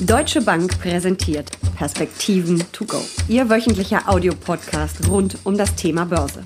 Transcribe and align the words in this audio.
Deutsche 0.00 0.40
Bank 0.40 0.78
präsentiert 0.78 1.50
Perspektiven 1.76 2.64
to 2.70 2.84
go. 2.84 3.04
Ihr 3.26 3.50
wöchentlicher 3.50 4.08
Audiopodcast 4.08 5.08
rund 5.08 5.38
um 5.42 5.58
das 5.58 5.74
Thema 5.74 6.04
Börse. 6.06 6.44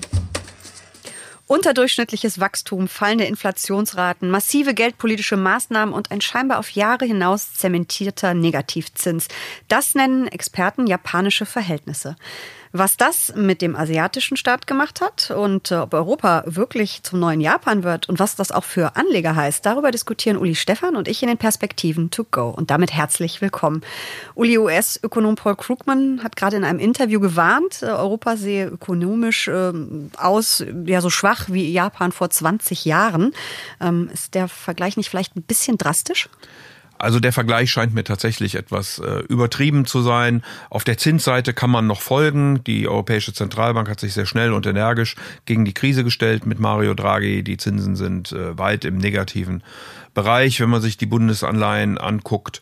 Unterdurchschnittliches 1.45 2.39
Wachstum, 2.39 2.87
fallende 2.87 3.25
Inflationsraten, 3.25 4.31
massive 4.31 4.73
geldpolitische 4.73 5.37
Maßnahmen 5.37 5.93
und 5.93 6.09
ein 6.09 6.19
scheinbar 6.19 6.57
auf 6.57 6.71
Jahre 6.71 7.05
hinaus 7.05 7.53
zementierter 7.53 8.33
Negativzins. 8.33 9.27
Das 9.67 9.93
nennen 9.93 10.27
Experten 10.27 10.87
japanische 10.87 11.45
Verhältnisse. 11.45 12.15
Was 12.75 12.97
das 12.97 13.31
mit 13.35 13.61
dem 13.61 13.75
asiatischen 13.75 14.35
Staat 14.35 14.65
gemacht 14.65 14.99
hat 14.99 15.29
und 15.29 15.69
äh, 15.69 15.75
ob 15.75 15.93
Europa 15.93 16.41
wirklich 16.47 17.03
zum 17.03 17.19
neuen 17.19 17.39
Japan 17.39 17.83
wird 17.83 18.09
und 18.09 18.17
was 18.17 18.35
das 18.35 18.51
auch 18.51 18.63
für 18.63 18.95
Anleger 18.95 19.35
heißt, 19.35 19.63
darüber 19.63 19.91
diskutieren 19.91 20.37
Uli 20.37 20.55
Stefan 20.55 20.95
und 20.95 21.07
ich 21.07 21.21
in 21.21 21.27
den 21.27 21.37
Perspektiven 21.37 22.09
to 22.09 22.23
go. 22.23 22.49
Und 22.49 22.71
damit 22.71 22.91
herzlich 22.91 23.41
willkommen. 23.41 23.83
Uli 24.33 24.57
US-Ökonom 24.57 25.35
Paul 25.35 25.55
Krugman 25.55 26.23
hat 26.23 26.35
gerade 26.35 26.57
in 26.57 26.63
einem 26.63 26.79
Interview 26.79 27.19
gewarnt, 27.19 27.83
äh, 27.83 27.85
Europa 27.85 28.37
sehe 28.37 28.69
ökonomisch 28.69 29.47
äh, 29.49 29.71
aus, 30.17 30.65
ja 30.87 31.01
so 31.01 31.11
schwach 31.11 31.49
wie 31.49 31.71
Japan 31.71 32.11
vor 32.11 32.31
20 32.31 32.85
Jahren. 32.85 33.35
Ähm, 33.81 34.09
ist 34.11 34.33
der 34.33 34.47
Vergleich 34.47 34.97
nicht 34.97 35.11
vielleicht 35.11 35.35
ein 35.35 35.43
bisschen 35.43 35.77
drastisch? 35.77 36.27
Also 37.03 37.19
der 37.19 37.33
Vergleich 37.33 37.69
scheint 37.69 37.93
mir 37.93 38.05
tatsächlich 38.05 38.55
etwas 38.55 38.97
äh, 38.99 39.23
übertrieben 39.27 39.85
zu 39.85 40.01
sein. 40.01 40.41
Auf 40.69 40.85
der 40.85 40.97
Zinsseite 40.97 41.53
kann 41.53 41.69
man 41.69 41.85
noch 41.85 41.99
folgen. 41.99 42.63
Die 42.63 42.87
Europäische 42.87 43.33
Zentralbank 43.33 43.89
hat 43.89 43.99
sich 43.99 44.13
sehr 44.13 44.25
schnell 44.25 44.53
und 44.53 44.65
energisch 44.65 45.17
gegen 45.45 45.65
die 45.65 45.73
Krise 45.73 46.05
gestellt 46.05 46.45
mit 46.45 46.59
Mario 46.59 46.93
Draghi. 46.93 47.43
Die 47.43 47.57
Zinsen 47.57 47.97
sind 47.97 48.31
äh, 48.31 48.57
weit 48.57 48.85
im 48.85 48.99
negativen 48.99 49.63
Bereich, 50.13 50.61
wenn 50.61 50.69
man 50.69 50.81
sich 50.81 50.95
die 50.95 51.05
Bundesanleihen 51.05 51.97
anguckt. 51.97 52.61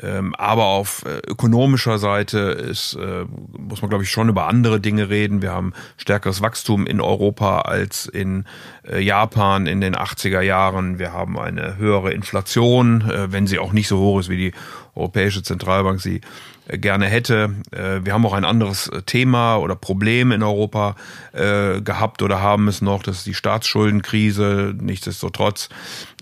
Ähm, 0.00 0.34
aber 0.36 0.64
auf 0.64 1.04
äh, 1.04 1.18
ökonomischer 1.28 1.98
Seite 1.98 2.38
ist, 2.38 2.94
äh, 2.94 3.24
muss 3.58 3.82
man, 3.82 3.90
glaube 3.90 4.04
ich, 4.04 4.10
schon 4.10 4.28
über 4.28 4.46
andere 4.46 4.80
Dinge 4.80 5.10
reden. 5.10 5.42
Wir 5.42 5.52
haben 5.52 5.74
stärkeres 5.98 6.40
Wachstum 6.40 6.86
in 6.86 7.00
Europa 7.00 7.60
als 7.62 8.06
in 8.06 8.44
äh, 8.88 9.00
Japan 9.00 9.66
in 9.66 9.80
den 9.80 9.94
80er 9.94 10.40
Jahren. 10.40 10.98
Wir 10.98 11.12
haben 11.12 11.38
eine 11.38 11.76
höhere 11.76 12.12
Inflation, 12.12 13.04
wenn 13.28 13.46
sie 13.46 13.58
auch 13.58 13.72
nicht 13.72 13.88
so 13.88 13.98
hoch 13.98 14.20
ist, 14.20 14.28
wie 14.28 14.36
die 14.36 14.52
Europäische 14.94 15.42
Zentralbank 15.42 16.00
sie 16.00 16.20
gerne 16.68 17.06
hätte. 17.06 17.56
Wir 17.72 18.12
haben 18.12 18.24
auch 18.24 18.34
ein 18.34 18.44
anderes 18.44 18.90
Thema 19.06 19.56
oder 19.56 19.74
Problem 19.74 20.30
in 20.30 20.42
Europa 20.42 20.94
gehabt 21.32 22.22
oder 22.22 22.40
haben 22.40 22.68
es 22.68 22.82
noch, 22.82 23.02
das 23.02 23.18
ist 23.18 23.26
die 23.26 23.34
Staatsschuldenkrise. 23.34 24.74
Nichtsdestotrotz 24.78 25.70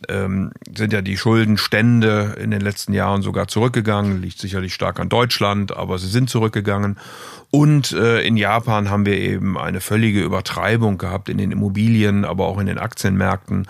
ähm, 0.08 0.52
sind 0.74 0.92
ja 0.92 1.02
die 1.02 1.18
Schuldenstände 1.18 2.36
in 2.40 2.50
den 2.50 2.62
letzten 2.62 2.94
Jahren 2.94 3.22
sogar 3.22 3.48
zurückgegangen. 3.48 4.22
Liegt 4.22 4.38
sicherlich 4.38 4.72
stark 4.72 4.98
an 4.98 5.08
Deutschland, 5.08 5.76
aber 5.76 5.98
sie 5.98 6.08
sind 6.08 6.30
zurückgegangen. 6.30 6.98
Und 7.52 7.90
äh, 7.92 8.20
in 8.22 8.36
Japan 8.36 8.90
haben 8.90 9.04
wir 9.04 9.18
eben 9.18 9.58
eine 9.58 9.80
völlige 9.80 10.22
Übertreibung 10.22 10.98
gehabt 10.98 11.28
in 11.28 11.36
den 11.36 11.50
Immobilien, 11.50 12.24
aber 12.24 12.46
auch 12.46 12.58
in 12.58 12.66
den 12.66 12.78
Aktienmärkten. 12.78 13.66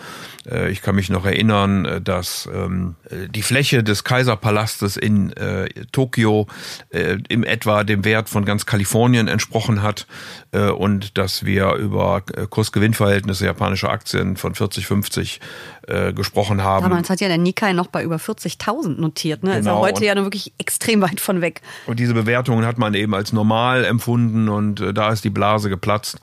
Äh, 0.47 0.71
ich 0.71 0.83
kann 0.83 0.95
mich 0.97 1.09
noch 1.09 1.25
erinnern, 1.25 1.87
äh, 1.87 2.01
dass 2.03 2.47
ähm, 2.55 2.97
die 3.11 3.41
Fläche 3.41 3.83
des 3.83 4.05
Kaiserpalastes 4.05 4.99
in 4.99 5.33
äh, 5.33 5.71
Tokio 5.93 6.47
äh, 6.91 7.17
im 7.31 7.43
etwa 7.43 7.83
dem 7.83 8.05
Wert 8.05 8.29
von 8.29 8.45
ganz 8.45 8.67
Kalifornien 8.67 9.29
entsprochen 9.29 9.83
hat 9.83 10.07
äh, 10.53 10.69
und 10.69 11.17
dass 11.17 11.47
wir 11.47 11.73
über 11.75 12.23
äh, 12.37 12.47
Kursgewinnverhältnisse 12.47 13.47
japanischer 13.47 13.89
Aktien 13.89 14.37
von 14.37 14.55
40, 14.55 14.87
50 14.87 15.41
äh, 15.87 16.13
gesprochen 16.13 16.63
haben. 16.63 16.83
Damals 16.83 17.09
hat 17.09 17.23
ja 17.23 17.29
der 17.29 17.39
Nikkei 17.39 17.73
noch 17.73 17.87
bei 17.87 18.03
über 18.03 18.17
40.000 18.17 19.01
notiert. 19.01 19.43
Ne? 19.43 19.57
Genau. 19.57 19.85
Ist 19.85 19.93
heute 19.93 20.05
ja 20.05 20.15
nur 20.15 20.25
wirklich 20.25 20.53
extrem 20.59 21.01
weit 21.01 21.21
von 21.21 21.41
weg. 21.41 21.63
Und 21.87 21.99
diese 21.99 22.13
Bewertungen 22.13 22.67
hat 22.67 22.77
man 22.77 22.93
eben 22.93 23.15
als 23.15 23.33
normal 23.33 23.70
empfunden 23.79 24.49
und 24.49 24.81
äh, 24.81 24.93
da 24.93 25.11
ist 25.11 25.25
die 25.25 25.31
Blase 25.31 25.69
geplatzt. 25.69 26.19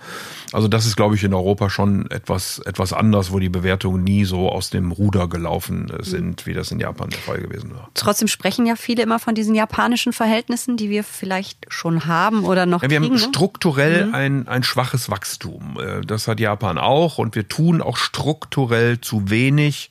Also 0.53 0.67
das 0.67 0.85
ist, 0.85 0.95
glaube 0.95 1.15
ich, 1.15 1.23
in 1.23 1.33
Europa 1.33 1.69
schon 1.69 2.09
etwas, 2.09 2.59
etwas 2.59 2.93
anders, 2.93 3.31
wo 3.31 3.39
die 3.39 3.49
Bewertungen 3.49 4.03
nie 4.03 4.23
so 4.23 4.49
aus 4.49 4.69
dem 4.69 4.91
Ruder 4.91 5.27
gelaufen 5.27 5.89
äh, 5.89 6.03
sind, 6.03 6.45
wie 6.45 6.53
das 6.53 6.71
in 6.71 6.79
Japan 6.79 7.09
der 7.09 7.19
Fall 7.19 7.39
gewesen 7.39 7.73
war. 7.73 7.89
Trotzdem 7.93 8.27
sprechen 8.27 8.65
ja 8.65 8.75
viele 8.75 9.03
immer 9.03 9.19
von 9.19 9.35
diesen 9.35 9.55
japanischen 9.55 10.13
Verhältnissen, 10.13 10.77
die 10.77 10.89
wir 10.89 11.03
vielleicht 11.03 11.65
schon 11.67 12.05
haben 12.05 12.45
oder 12.45 12.65
noch 12.65 12.83
ja, 12.83 12.89
wir 12.89 12.99
kriegen. 12.99 13.13
haben 13.13 13.21
ne? 13.21 13.27
strukturell 13.27 14.07
mhm. 14.07 14.15
ein, 14.15 14.47
ein 14.47 14.63
schwaches 14.63 15.09
Wachstum. 15.09 15.77
Äh, 15.79 16.01
das 16.01 16.27
hat 16.27 16.39
Japan 16.39 16.77
auch 16.77 17.17
und 17.17 17.35
wir 17.35 17.47
tun 17.47 17.81
auch 17.81 17.97
strukturell 17.97 19.01
zu 19.01 19.29
wenig, 19.29 19.89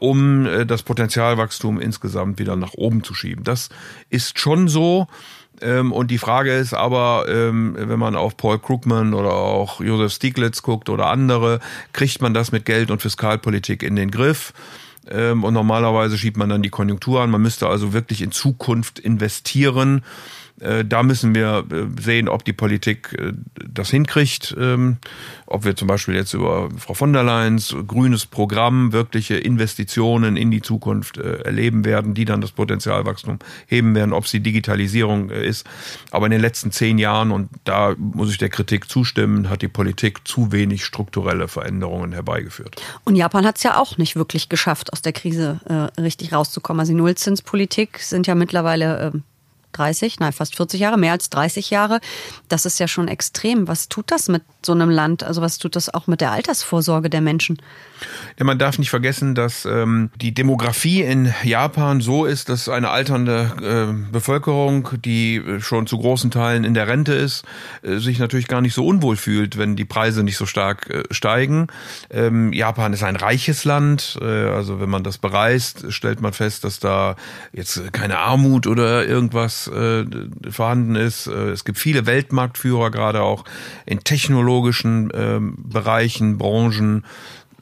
um 0.00 0.48
das 0.66 0.82
Potenzialwachstum 0.82 1.80
insgesamt 1.80 2.38
wieder 2.38 2.56
nach 2.56 2.74
oben 2.74 3.04
zu 3.04 3.14
schieben. 3.14 3.44
Das 3.44 3.68
ist 4.08 4.38
schon 4.38 4.68
so. 4.68 5.08
Ähm, 5.60 5.92
und 5.92 6.10
die 6.10 6.18
Frage 6.18 6.54
ist 6.54 6.74
aber, 6.74 7.26
ähm, 7.28 7.74
wenn 7.78 7.98
man 7.98 8.16
auf 8.16 8.36
Paul 8.36 8.58
Krugman 8.58 9.14
oder 9.14 9.32
auch 9.32 9.80
Josef 9.80 10.12
Stieglitz 10.12 10.62
guckt 10.62 10.88
oder 10.88 11.06
andere, 11.06 11.60
kriegt 11.92 12.20
man 12.20 12.34
das 12.34 12.52
mit 12.52 12.64
Geld- 12.64 12.90
und 12.90 13.02
Fiskalpolitik 13.02 13.82
in 13.82 13.96
den 13.96 14.10
Griff? 14.10 14.52
Ähm, 15.10 15.44
und 15.44 15.54
normalerweise 15.54 16.18
schiebt 16.18 16.36
man 16.36 16.48
dann 16.48 16.62
die 16.62 16.70
Konjunktur 16.70 17.22
an. 17.22 17.30
Man 17.30 17.42
müsste 17.42 17.68
also 17.68 17.92
wirklich 17.92 18.22
in 18.22 18.32
Zukunft 18.32 18.98
investieren. 18.98 20.04
Äh, 20.60 20.84
da 20.84 21.02
müssen 21.02 21.34
wir 21.34 21.64
äh, 21.70 22.00
sehen, 22.00 22.28
ob 22.28 22.44
die 22.44 22.52
Politik 22.52 23.16
äh, 23.18 23.32
das 23.68 23.90
hinkriegt, 23.90 24.56
ähm, 24.58 24.96
ob 25.46 25.64
wir 25.64 25.76
zum 25.76 25.88
Beispiel 25.88 26.14
jetzt 26.14 26.34
über 26.34 26.68
Frau 26.76 26.94
von 26.94 27.12
der 27.12 27.22
Leyen's 27.22 27.74
grünes 27.86 28.26
Programm 28.26 28.92
wirkliche 28.92 29.36
Investitionen 29.36 30.36
in 30.36 30.50
die 30.50 30.60
Zukunft 30.60 31.16
erleben 31.16 31.84
werden, 31.84 32.12
die 32.12 32.24
dann 32.24 32.40
das 32.40 32.52
Potenzialwachstum 32.52 33.38
heben 33.66 33.94
werden, 33.94 34.12
ob 34.12 34.24
es 34.24 34.30
die 34.30 34.40
Digitalisierung 34.40 35.30
ist. 35.30 35.66
Aber 36.10 36.26
in 36.26 36.32
den 36.32 36.40
letzten 36.40 36.70
zehn 36.70 36.98
Jahren, 36.98 37.30
und 37.30 37.48
da 37.64 37.94
muss 37.96 38.30
ich 38.30 38.38
der 38.38 38.50
Kritik 38.50 38.90
zustimmen, 38.90 39.48
hat 39.48 39.62
die 39.62 39.68
Politik 39.68 40.26
zu 40.28 40.52
wenig 40.52 40.84
strukturelle 40.84 41.48
Veränderungen 41.48 42.12
herbeigeführt. 42.12 42.82
Und 43.04 43.16
Japan 43.16 43.46
hat 43.46 43.56
es 43.56 43.62
ja 43.62 43.78
auch 43.78 43.96
nicht 43.96 44.16
wirklich 44.16 44.48
geschafft, 44.48 44.92
aus 44.92 45.00
der 45.00 45.12
Krise 45.12 45.60
äh, 45.64 46.00
richtig 46.00 46.32
rauszukommen. 46.32 46.80
Also 46.80 46.92
die 46.92 46.98
Nullzinspolitik 46.98 48.00
sind 48.00 48.26
ja 48.26 48.34
mittlerweile 48.34 49.12
äh, 49.14 49.18
30, 49.72 50.20
nein, 50.20 50.32
fast 50.32 50.56
40 50.56 50.80
Jahre, 50.80 50.98
mehr 50.98 51.12
als 51.12 51.30
30 51.30 51.70
Jahre. 51.70 52.00
Das 52.48 52.64
ist 52.64 52.78
ja 52.78 52.88
schon 52.88 53.08
extrem. 53.08 53.68
Was 53.68 53.88
tut 53.88 54.10
das 54.10 54.28
mit 54.28 54.42
so 54.64 54.72
einem 54.72 54.90
Land? 54.90 55.22
Also 55.22 55.40
was 55.40 55.58
tut 55.58 55.76
das 55.76 55.92
auch 55.92 56.06
mit 56.06 56.20
der 56.20 56.32
Altersvorsorge 56.32 57.10
der 57.10 57.20
Menschen? 57.20 57.58
Ja, 58.38 58.44
man 58.44 58.58
darf 58.58 58.78
nicht 58.78 58.90
vergessen, 58.90 59.34
dass 59.34 59.64
ähm, 59.64 60.10
die 60.16 60.32
Demografie 60.32 61.02
in 61.02 61.32
Japan 61.42 62.00
so 62.00 62.24
ist, 62.24 62.48
dass 62.48 62.68
eine 62.68 62.90
alternde 62.90 63.88
äh, 63.90 64.12
Bevölkerung, 64.12 64.88
die 65.04 65.42
schon 65.60 65.86
zu 65.86 65.98
großen 65.98 66.30
Teilen 66.30 66.64
in 66.64 66.74
der 66.74 66.86
Rente 66.86 67.14
ist, 67.14 67.44
äh, 67.82 67.98
sich 67.98 68.18
natürlich 68.18 68.48
gar 68.48 68.60
nicht 68.60 68.74
so 68.74 68.86
unwohl 68.86 69.16
fühlt, 69.16 69.58
wenn 69.58 69.74
die 69.74 69.84
Preise 69.84 70.22
nicht 70.22 70.36
so 70.36 70.46
stark 70.46 70.88
äh, 70.90 71.02
steigen. 71.10 71.66
Ähm, 72.10 72.52
Japan 72.52 72.92
ist 72.92 73.02
ein 73.02 73.16
reiches 73.16 73.64
Land, 73.64 74.18
äh, 74.20 74.24
also 74.24 74.80
wenn 74.80 74.90
man 74.90 75.02
das 75.02 75.18
bereist, 75.18 75.92
stellt 75.92 76.20
man 76.20 76.32
fest, 76.32 76.64
dass 76.64 76.78
da 76.78 77.16
jetzt 77.52 77.92
keine 77.92 78.18
Armut 78.18 78.66
oder 78.66 79.06
irgendwas 79.06 79.57
äh, 79.66 80.04
vorhanden 80.48 80.94
ist. 80.94 81.26
Äh, 81.26 81.50
es 81.50 81.64
gibt 81.64 81.78
viele 81.78 82.06
Weltmarktführer, 82.06 82.90
gerade 82.90 83.22
auch 83.22 83.44
in 83.86 84.00
technologischen 84.00 85.10
äh, 85.10 85.40
Bereichen, 85.40 86.38
Branchen. 86.38 87.04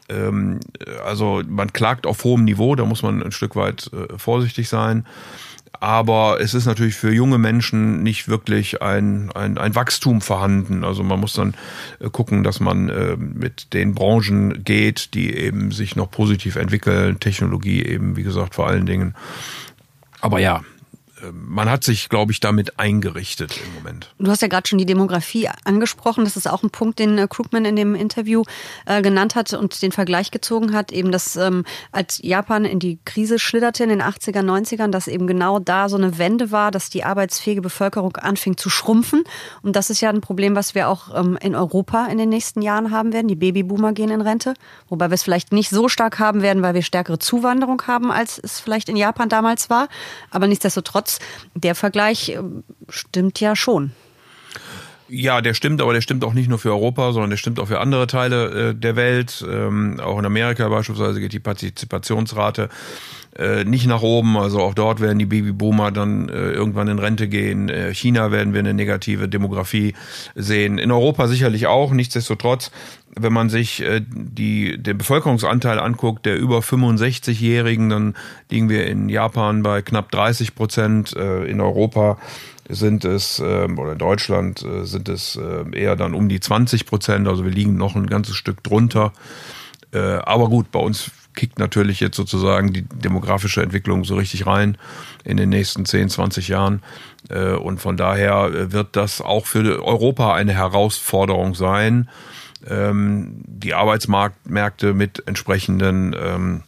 Ähm, 0.08 0.60
also 1.04 1.42
man 1.48 1.72
klagt 1.72 2.06
auf 2.06 2.22
hohem 2.24 2.44
Niveau, 2.44 2.74
da 2.74 2.84
muss 2.84 3.02
man 3.02 3.22
ein 3.22 3.32
Stück 3.32 3.56
weit 3.56 3.90
äh, 3.92 4.18
vorsichtig 4.18 4.68
sein. 4.68 5.06
Aber 5.80 6.40
es 6.40 6.54
ist 6.54 6.66
natürlich 6.66 6.94
für 6.94 7.12
junge 7.12 7.38
Menschen 7.38 8.02
nicht 8.02 8.28
wirklich 8.28 8.82
ein, 8.82 9.30
ein, 9.32 9.58
ein 9.58 9.74
Wachstum 9.74 10.20
vorhanden. 10.20 10.84
Also 10.84 11.02
man 11.02 11.20
muss 11.20 11.34
dann 11.34 11.54
äh, 12.00 12.08
gucken, 12.08 12.42
dass 12.44 12.60
man 12.60 12.88
äh, 12.88 13.16
mit 13.16 13.72
den 13.74 13.94
Branchen 13.94 14.64
geht, 14.64 15.14
die 15.14 15.34
eben 15.36 15.72
sich 15.72 15.96
noch 15.96 16.10
positiv 16.10 16.56
entwickeln. 16.56 17.20
Technologie 17.20 17.82
eben, 17.84 18.16
wie 18.16 18.22
gesagt, 18.22 18.54
vor 18.54 18.66
allen 18.66 18.86
Dingen. 18.86 19.14
Aber 20.20 20.38
ja, 20.38 20.62
man 21.32 21.70
hat 21.70 21.82
sich, 21.82 22.08
glaube 22.08 22.32
ich, 22.32 22.40
damit 22.40 22.78
eingerichtet 22.78 23.58
im 23.64 23.74
Moment. 23.74 24.14
Du 24.18 24.30
hast 24.30 24.42
ja 24.42 24.48
gerade 24.48 24.68
schon 24.68 24.78
die 24.78 24.86
Demografie 24.86 25.48
angesprochen. 25.64 26.24
Das 26.24 26.36
ist 26.36 26.48
auch 26.48 26.62
ein 26.62 26.70
Punkt, 26.70 26.98
den 26.98 27.16
äh, 27.16 27.26
Krugman 27.28 27.64
in 27.64 27.76
dem 27.76 27.94
Interview 27.94 28.42
äh, 28.84 29.00
genannt 29.00 29.34
hat 29.34 29.52
und 29.54 29.80
den 29.80 29.92
Vergleich 29.92 30.30
gezogen 30.30 30.74
hat, 30.74 30.92
eben 30.92 31.12
dass 31.12 31.36
ähm, 31.36 31.64
als 31.90 32.20
Japan 32.22 32.64
in 32.64 32.78
die 32.78 32.98
Krise 33.04 33.38
schlitterte 33.38 33.84
in 33.84 33.88
den 33.88 34.02
80er, 34.02 34.40
90ern, 34.40 34.90
dass 34.90 35.08
eben 35.08 35.26
genau 35.26 35.58
da 35.58 35.88
so 35.88 35.96
eine 35.96 36.18
Wende 36.18 36.50
war, 36.50 36.70
dass 36.70 36.90
die 36.90 37.04
arbeitsfähige 37.04 37.62
Bevölkerung 37.62 38.16
anfing 38.16 38.56
zu 38.56 38.68
schrumpfen. 38.68 39.24
Und 39.62 39.74
das 39.74 39.88
ist 39.88 40.02
ja 40.02 40.10
ein 40.10 40.20
Problem, 40.20 40.54
was 40.54 40.74
wir 40.74 40.88
auch 40.88 41.14
ähm, 41.14 41.38
in 41.40 41.54
Europa 41.54 42.06
in 42.06 42.18
den 42.18 42.28
nächsten 42.28 42.60
Jahren 42.60 42.90
haben 42.90 43.12
werden. 43.12 43.28
Die 43.28 43.36
Babyboomer 43.36 43.92
gehen 43.92 44.10
in 44.10 44.20
Rente, 44.20 44.54
wobei 44.88 45.08
wir 45.08 45.14
es 45.14 45.22
vielleicht 45.22 45.52
nicht 45.52 45.70
so 45.70 45.88
stark 45.88 46.18
haben 46.18 46.42
werden, 46.42 46.62
weil 46.62 46.74
wir 46.74 46.82
stärkere 46.82 47.18
Zuwanderung 47.18 47.82
haben, 47.86 48.10
als 48.10 48.38
es 48.38 48.60
vielleicht 48.60 48.88
in 48.90 48.96
Japan 48.96 49.30
damals 49.30 49.70
war. 49.70 49.88
Aber 50.30 50.46
nichtsdestotrotz 50.46 51.05
der 51.54 51.74
Vergleich 51.74 52.30
äh, 52.30 52.40
stimmt 52.88 53.40
ja 53.40 53.56
schon. 53.56 53.92
Ja, 55.08 55.40
der 55.40 55.54
stimmt, 55.54 55.80
aber 55.80 55.92
der 55.92 56.00
stimmt 56.00 56.24
auch 56.24 56.34
nicht 56.34 56.48
nur 56.48 56.58
für 56.58 56.70
Europa, 56.70 57.12
sondern 57.12 57.30
der 57.30 57.36
stimmt 57.36 57.60
auch 57.60 57.68
für 57.68 57.78
andere 57.78 58.08
Teile 58.08 58.70
äh, 58.70 58.74
der 58.74 58.96
Welt. 58.96 59.44
Ähm, 59.48 60.00
auch 60.00 60.18
in 60.18 60.24
Amerika 60.24 60.68
beispielsweise 60.68 61.20
geht 61.20 61.32
die 61.32 61.38
Partizipationsrate 61.38 62.68
äh, 63.38 63.64
nicht 63.64 63.86
nach 63.86 64.02
oben. 64.02 64.36
Also 64.36 64.60
auch 64.60 64.74
dort 64.74 65.00
werden 65.00 65.18
die 65.18 65.26
Babyboomer 65.26 65.92
dann 65.92 66.28
äh, 66.28 66.50
irgendwann 66.50 66.88
in 66.88 66.98
Rente 66.98 67.28
gehen. 67.28 67.68
Äh, 67.68 67.94
China 67.94 68.32
werden 68.32 68.52
wir 68.52 68.60
eine 68.60 68.74
negative 68.74 69.28
Demografie 69.28 69.94
sehen. 70.34 70.78
In 70.78 70.90
Europa 70.90 71.28
sicherlich 71.28 71.68
auch. 71.68 71.92
Nichtsdestotrotz, 71.92 72.72
wenn 73.14 73.32
man 73.32 73.48
sich 73.48 73.82
äh, 73.82 74.02
die, 74.08 74.76
den 74.82 74.98
Bevölkerungsanteil 74.98 75.78
anguckt, 75.78 76.26
der 76.26 76.36
über 76.36 76.58
65-Jährigen, 76.58 77.90
dann 77.90 78.14
liegen 78.50 78.68
wir 78.68 78.86
in 78.86 79.08
Japan 79.08 79.62
bei 79.62 79.82
knapp 79.82 80.10
30 80.10 80.56
Prozent, 80.56 81.14
äh, 81.14 81.44
in 81.44 81.60
Europa 81.60 82.18
sind 82.68 83.04
es, 83.04 83.38
äh, 83.38 83.68
oder 83.76 83.92
in 83.92 83.98
Deutschland 83.98 84.62
äh, 84.62 84.84
sind 84.84 85.08
es 85.08 85.36
äh, 85.36 85.64
eher 85.72 85.96
dann 85.96 86.14
um 86.14 86.28
die 86.28 86.40
20 86.40 86.86
Prozent, 86.86 87.28
also 87.28 87.44
wir 87.44 87.52
liegen 87.52 87.76
noch 87.76 87.94
ein 87.94 88.06
ganzes 88.06 88.36
Stück 88.36 88.62
drunter. 88.62 89.12
Äh, 89.92 89.98
aber 89.98 90.48
gut, 90.48 90.70
bei 90.72 90.80
uns 90.80 91.10
kickt 91.34 91.58
natürlich 91.58 92.00
jetzt 92.00 92.16
sozusagen 92.16 92.72
die 92.72 92.82
demografische 92.82 93.62
Entwicklung 93.62 94.04
so 94.04 94.16
richtig 94.16 94.46
rein 94.46 94.78
in 95.22 95.36
den 95.36 95.50
nächsten 95.50 95.84
10, 95.84 96.08
20 96.08 96.48
Jahren. 96.48 96.82
Äh, 97.28 97.52
und 97.52 97.78
von 97.78 97.96
daher 97.96 98.72
wird 98.72 98.96
das 98.96 99.20
auch 99.20 99.46
für 99.46 99.84
Europa 99.84 100.34
eine 100.34 100.54
Herausforderung 100.54 101.54
sein, 101.54 102.08
ähm, 102.68 103.42
die 103.46 103.74
Arbeitsmärkte 103.74 104.94
mit 104.94 105.22
entsprechenden 105.26 106.16
ähm, 106.18 106.62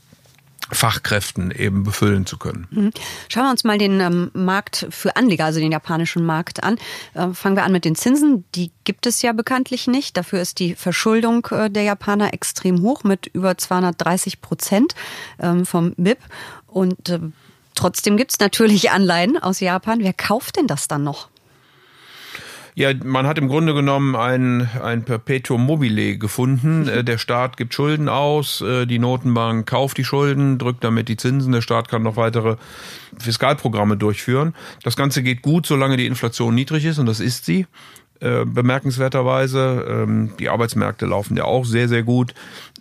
Fachkräften 0.70 1.50
eben 1.50 1.82
befüllen 1.82 2.26
zu 2.26 2.38
können. 2.38 2.66
Mhm. 2.70 2.90
Schauen 3.28 3.44
wir 3.44 3.50
uns 3.50 3.64
mal 3.64 3.78
den 3.78 4.00
ähm, 4.00 4.30
Markt 4.34 4.86
für 4.90 5.16
Anleger, 5.16 5.46
also 5.46 5.60
den 5.60 5.72
japanischen 5.72 6.24
Markt 6.24 6.62
an. 6.62 6.78
Äh, 7.14 7.28
fangen 7.32 7.56
wir 7.56 7.64
an 7.64 7.72
mit 7.72 7.84
den 7.84 7.94
Zinsen. 7.94 8.44
Die 8.54 8.70
gibt 8.84 9.06
es 9.06 9.22
ja 9.22 9.32
bekanntlich 9.32 9.86
nicht. 9.86 10.16
Dafür 10.16 10.40
ist 10.40 10.58
die 10.58 10.74
Verschuldung 10.74 11.46
äh, 11.50 11.70
der 11.70 11.84
Japaner 11.84 12.34
extrem 12.34 12.82
hoch 12.82 13.04
mit 13.04 13.26
über 13.26 13.56
230 13.56 14.40
Prozent 14.40 14.94
ähm, 15.40 15.64
vom 15.64 15.94
BIP. 15.96 16.18
Und 16.66 17.08
äh, 17.08 17.20
trotzdem 17.74 18.16
gibt 18.16 18.32
es 18.32 18.40
natürlich 18.40 18.90
Anleihen 18.90 19.38
aus 19.38 19.60
Japan. 19.60 20.00
Wer 20.00 20.12
kauft 20.12 20.56
denn 20.56 20.66
das 20.66 20.88
dann 20.88 21.04
noch? 21.04 21.28
Ja, 22.78 22.92
man 23.02 23.26
hat 23.26 23.38
im 23.38 23.48
Grunde 23.48 23.74
genommen 23.74 24.14
ein, 24.14 24.68
ein 24.80 25.02
Perpetuum 25.02 25.66
mobile 25.66 26.16
gefunden. 26.16 26.84
Mhm. 26.84 27.04
Der 27.04 27.18
Staat 27.18 27.56
gibt 27.56 27.74
Schulden 27.74 28.08
aus, 28.08 28.60
äh, 28.60 28.86
die 28.86 29.00
Notenbank 29.00 29.66
kauft 29.66 29.98
die 29.98 30.04
Schulden, 30.04 30.58
drückt 30.58 30.84
damit 30.84 31.08
die 31.08 31.16
Zinsen, 31.16 31.50
der 31.50 31.60
Staat 31.60 31.88
kann 31.88 32.04
noch 32.04 32.14
weitere 32.14 32.54
Fiskalprogramme 33.18 33.96
durchführen. 33.96 34.54
Das 34.84 34.94
Ganze 34.94 35.24
geht 35.24 35.42
gut, 35.42 35.66
solange 35.66 35.96
die 35.96 36.06
Inflation 36.06 36.54
niedrig 36.54 36.84
ist, 36.84 37.00
und 37.00 37.06
das 37.06 37.18
ist 37.18 37.46
sie. 37.46 37.66
Äh, 38.20 38.44
bemerkenswerterweise. 38.44 39.86
Ähm, 39.88 40.30
die 40.40 40.48
Arbeitsmärkte 40.48 41.06
laufen 41.06 41.36
ja 41.36 41.44
auch 41.44 41.64
sehr, 41.64 41.88
sehr 41.88 42.02
gut 42.02 42.34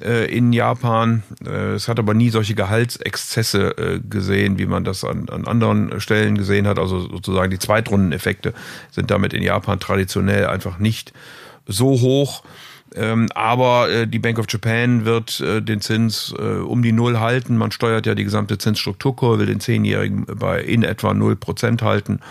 äh, 0.04 0.26
in 0.36 0.52
Japan. 0.52 1.22
Äh, 1.46 1.76
es 1.76 1.88
hat 1.88 2.00
aber 2.00 2.16
nie 2.16 2.32
solche 2.32 2.56
Gehaltsexzesse 2.56 4.02
gesehen, 4.10 4.58
wie 4.58 4.66
man 4.66 4.84
das 4.84 5.04
an, 5.04 5.30
an 5.30 5.46
anderen 5.46 6.02
Stellen 6.02 6.40
gesehen 6.40 6.66
hat. 6.66 6.80
Also 6.80 7.02
sozusagen 7.02 7.52
die 7.52 7.60
Zweitrundeneffekte 7.60 8.56
sind 8.90 9.12
damit 9.12 9.34
in 9.34 9.44
Japan 9.44 9.80
traditionell 9.80 10.48
einfach 10.48 10.80
nicht 10.80 11.14
so 11.68 12.02
hoch. 12.02 12.42
Ähm, 12.96 13.28
aber 13.36 14.08
die 14.08 14.20
Bank 14.20 14.40
of 14.40 14.46
Japan 14.50 15.06
wird 15.06 15.40
den 15.40 15.82
Zins 15.82 16.32
um 16.32 16.82
die 16.82 16.94
Null 16.94 17.20
halten. 17.20 17.58
Man 17.58 17.72
steuert 17.72 18.08
ja 18.08 18.16
die 18.16 18.24
gesamte 18.24 18.58
Zinsstrukturkurve, 18.58 19.40
will 19.40 19.46
den 19.46 19.60
Zehnjährigen 19.60 20.26
bei 20.26 20.62
in 20.62 20.82
etwa 20.82 21.14
null 21.14 21.36
Prozent 21.36 21.84
halten. 21.84 22.22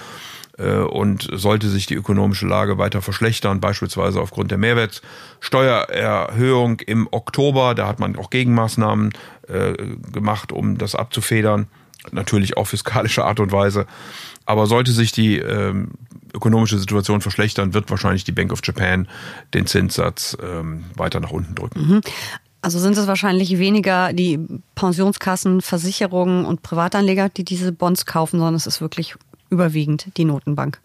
Äh, 0.59 0.79
und 0.79 1.29
sollte 1.33 1.69
sich 1.69 1.87
die 1.87 1.95
ökonomische 1.95 2.47
Lage 2.47 2.79
weiter 2.79 3.03
verschlechtern, 3.03 3.61
beispielsweise 3.61 4.21
aufgrund 4.21 4.51
der 4.51 4.59
Mehrwertsteuererhöhung 4.59 6.81
im 6.81 7.09
Oktober, 7.11 7.75
da 7.75 7.87
hat 7.87 8.01
man 8.01 8.17
auch 8.17 8.31
Gegenmaßnahmen 8.31 9.13
äh, 9.49 9.75
gemacht, 10.13 10.53
um 10.53 10.79
das 10.79 10.95
abzufedern, 10.95 11.67
natürlich 12.11 12.57
auf 12.57 12.71
fiskalische 12.71 13.25
Art 13.25 13.41
und 13.41 13.53
Weise. 13.53 13.87
Aber 14.47 14.67
sollte 14.67 14.93
sich 14.93 15.13
die 15.13 15.39
ähm, 15.39 15.91
ökonomische 16.33 16.79
Situation 16.79 17.21
verschlechtern, 17.21 17.75
wird 17.75 17.91
wahrscheinlich 17.91 18.25
die 18.25 18.33
Bank 18.33 18.53
of 18.53 18.61
Japan 18.63 19.09
den 19.55 19.67
Zinssatz 19.67 20.37
ähm, 20.43 20.85
weiter 20.95 21.21
nach 21.21 21.33
unten 21.33 21.55
drücken. 21.55 21.81
Mhm. 21.81 22.01
Also 22.63 22.79
sind 22.79 22.97
es 22.97 23.07
wahrscheinlich 23.07 23.59
weniger 23.59 24.13
die 24.13 24.41
Pensionskassen, 24.75 25.61
Versicherungen 25.61 26.45
und 26.45 26.63
Privatanleger, 26.63 27.29
die 27.29 27.45
diese 27.45 27.71
Bonds 27.71 28.07
kaufen, 28.07 28.39
sondern 28.39 28.57
es 28.57 28.67
ist 28.67 28.81
wirklich 28.81 29.15
überwiegend 29.51 30.17
die 30.17 30.25
Notenbank. 30.25 30.81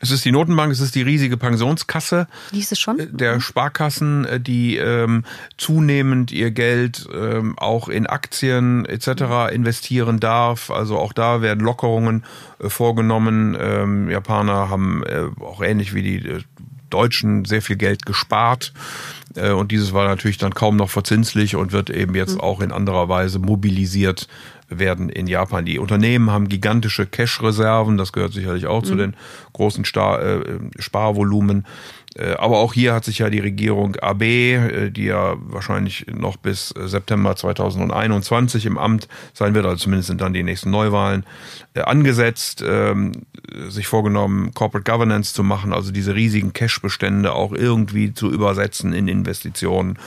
Es 0.00 0.10
ist 0.10 0.24
die 0.24 0.32
Notenbank, 0.32 0.72
es 0.72 0.80
ist 0.80 0.94
die 0.94 1.02
riesige 1.02 1.36
Pensionskasse 1.36 2.26
Hieß 2.52 2.72
es 2.72 2.80
schon? 2.80 2.98
Äh, 2.98 3.06
der 3.08 3.40
Sparkassen, 3.40 4.24
äh, 4.24 4.40
die 4.40 4.76
ähm, 4.76 5.24
zunehmend 5.58 6.32
ihr 6.32 6.50
Geld 6.50 7.08
ähm, 7.12 7.58
auch 7.58 7.88
in 7.88 8.06
Aktien 8.06 8.84
etc. 8.86 9.52
investieren 9.52 10.20
darf. 10.20 10.70
Also 10.70 10.98
auch 10.98 11.12
da 11.12 11.42
werden 11.42 11.60
Lockerungen 11.60 12.24
äh, 12.58 12.68
vorgenommen. 12.68 13.56
Ähm, 13.58 14.10
Japaner 14.10 14.70
haben 14.70 15.02
äh, 15.04 15.26
auch 15.40 15.62
ähnlich 15.62 15.94
wie 15.94 16.02
die 16.02 16.28
äh, 16.28 16.40
Deutschen 16.90 17.44
sehr 17.46 17.62
viel 17.62 17.76
Geld 17.76 18.04
gespart. 18.04 18.74
Und 19.34 19.72
dieses 19.72 19.94
war 19.94 20.06
natürlich 20.06 20.36
dann 20.36 20.52
kaum 20.52 20.76
noch 20.76 20.90
verzinslich 20.90 21.56
und 21.56 21.72
wird 21.72 21.88
eben 21.88 22.14
jetzt 22.14 22.34
mhm. 22.34 22.40
auch 22.42 22.60
in 22.60 22.70
anderer 22.70 23.08
Weise 23.08 23.38
mobilisiert 23.38 24.28
werden 24.68 25.08
in 25.08 25.26
Japan. 25.26 25.64
Die 25.64 25.78
Unternehmen 25.78 26.30
haben 26.30 26.48
gigantische 26.48 27.06
Cash-Reserven, 27.06 27.96
das 27.98 28.12
gehört 28.12 28.32
sicherlich 28.32 28.66
auch 28.66 28.82
mhm. 28.82 28.86
zu 28.86 28.94
den 28.96 29.16
großen 29.52 29.84
Star 29.84 30.22
äh, 30.22 30.58
Sparvolumen. 30.78 31.64
Äh, 32.14 32.34
aber 32.34 32.58
auch 32.58 32.74
hier 32.74 32.94
hat 32.94 33.04
sich 33.04 33.18
ja 33.18 33.30
die 33.30 33.38
Regierung 33.38 33.96
AB, 33.96 34.22
äh, 34.22 34.90
die 34.90 35.04
ja 35.04 35.34
wahrscheinlich 35.38 36.06
noch 36.12 36.36
bis 36.36 36.68
September 36.68 37.34
2021 37.36 38.66
im 38.66 38.78
Amt 38.78 39.08
sein 39.32 39.54
wird, 39.54 39.64
also 39.64 39.76
zumindest 39.76 40.08
sind 40.08 40.20
dann 40.20 40.34
die 40.34 40.42
nächsten 40.42 40.70
Neuwahlen, 40.70 41.24
äh, 41.74 41.80
angesetzt, 41.80 42.62
ähm, 42.66 43.12
sich 43.68 43.86
vorgenommen, 43.86 44.52
Corporate 44.52 44.90
Governance 44.90 45.32
zu 45.32 45.42
machen, 45.42 45.72
also 45.72 45.90
diese 45.90 46.14
riesigen 46.14 46.52
Cash-Bestände 46.52 47.32
auch 47.32 47.52
irgendwie 47.52 48.12
zu 48.12 48.30
übersetzen 48.30 48.92
in 48.92 49.08
Investitionen, 49.08 49.98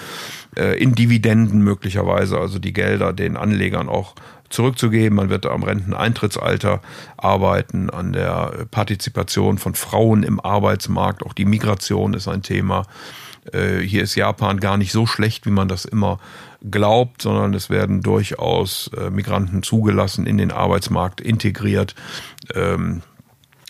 in 0.77 0.95
Dividenden 0.95 1.61
möglicherweise, 1.61 2.39
also 2.39 2.59
die 2.59 2.71
Gelder 2.71 3.11
den 3.11 3.35
Anlegern 3.35 3.89
auch 3.89 4.15
zurückzugeben. 4.55 5.15
Man 5.15 5.29
wird 5.29 5.45
am 5.45 5.63
Renteneintrittsalter 5.63 6.81
arbeiten, 7.17 7.89
an 7.89 8.13
der 8.13 8.65
Partizipation 8.71 9.57
von 9.57 9.75
Frauen 9.75 10.23
im 10.23 10.39
Arbeitsmarkt. 10.39 11.23
Auch 11.23 11.33
die 11.33 11.45
Migration 11.45 12.13
ist 12.13 12.27
ein 12.27 12.41
Thema. 12.41 12.87
Äh, 13.51 13.79
hier 13.79 14.03
ist 14.03 14.15
Japan 14.15 14.59
gar 14.59 14.77
nicht 14.77 14.91
so 14.91 15.05
schlecht, 15.05 15.45
wie 15.45 15.51
man 15.51 15.67
das 15.67 15.85
immer 15.85 16.19
glaubt, 16.69 17.21
sondern 17.21 17.53
es 17.53 17.69
werden 17.69 18.01
durchaus 18.01 18.89
äh, 18.97 19.09
Migranten 19.09 19.61
zugelassen, 19.61 20.25
in 20.25 20.37
den 20.37 20.51
Arbeitsmarkt 20.51 21.21
integriert. 21.21 21.95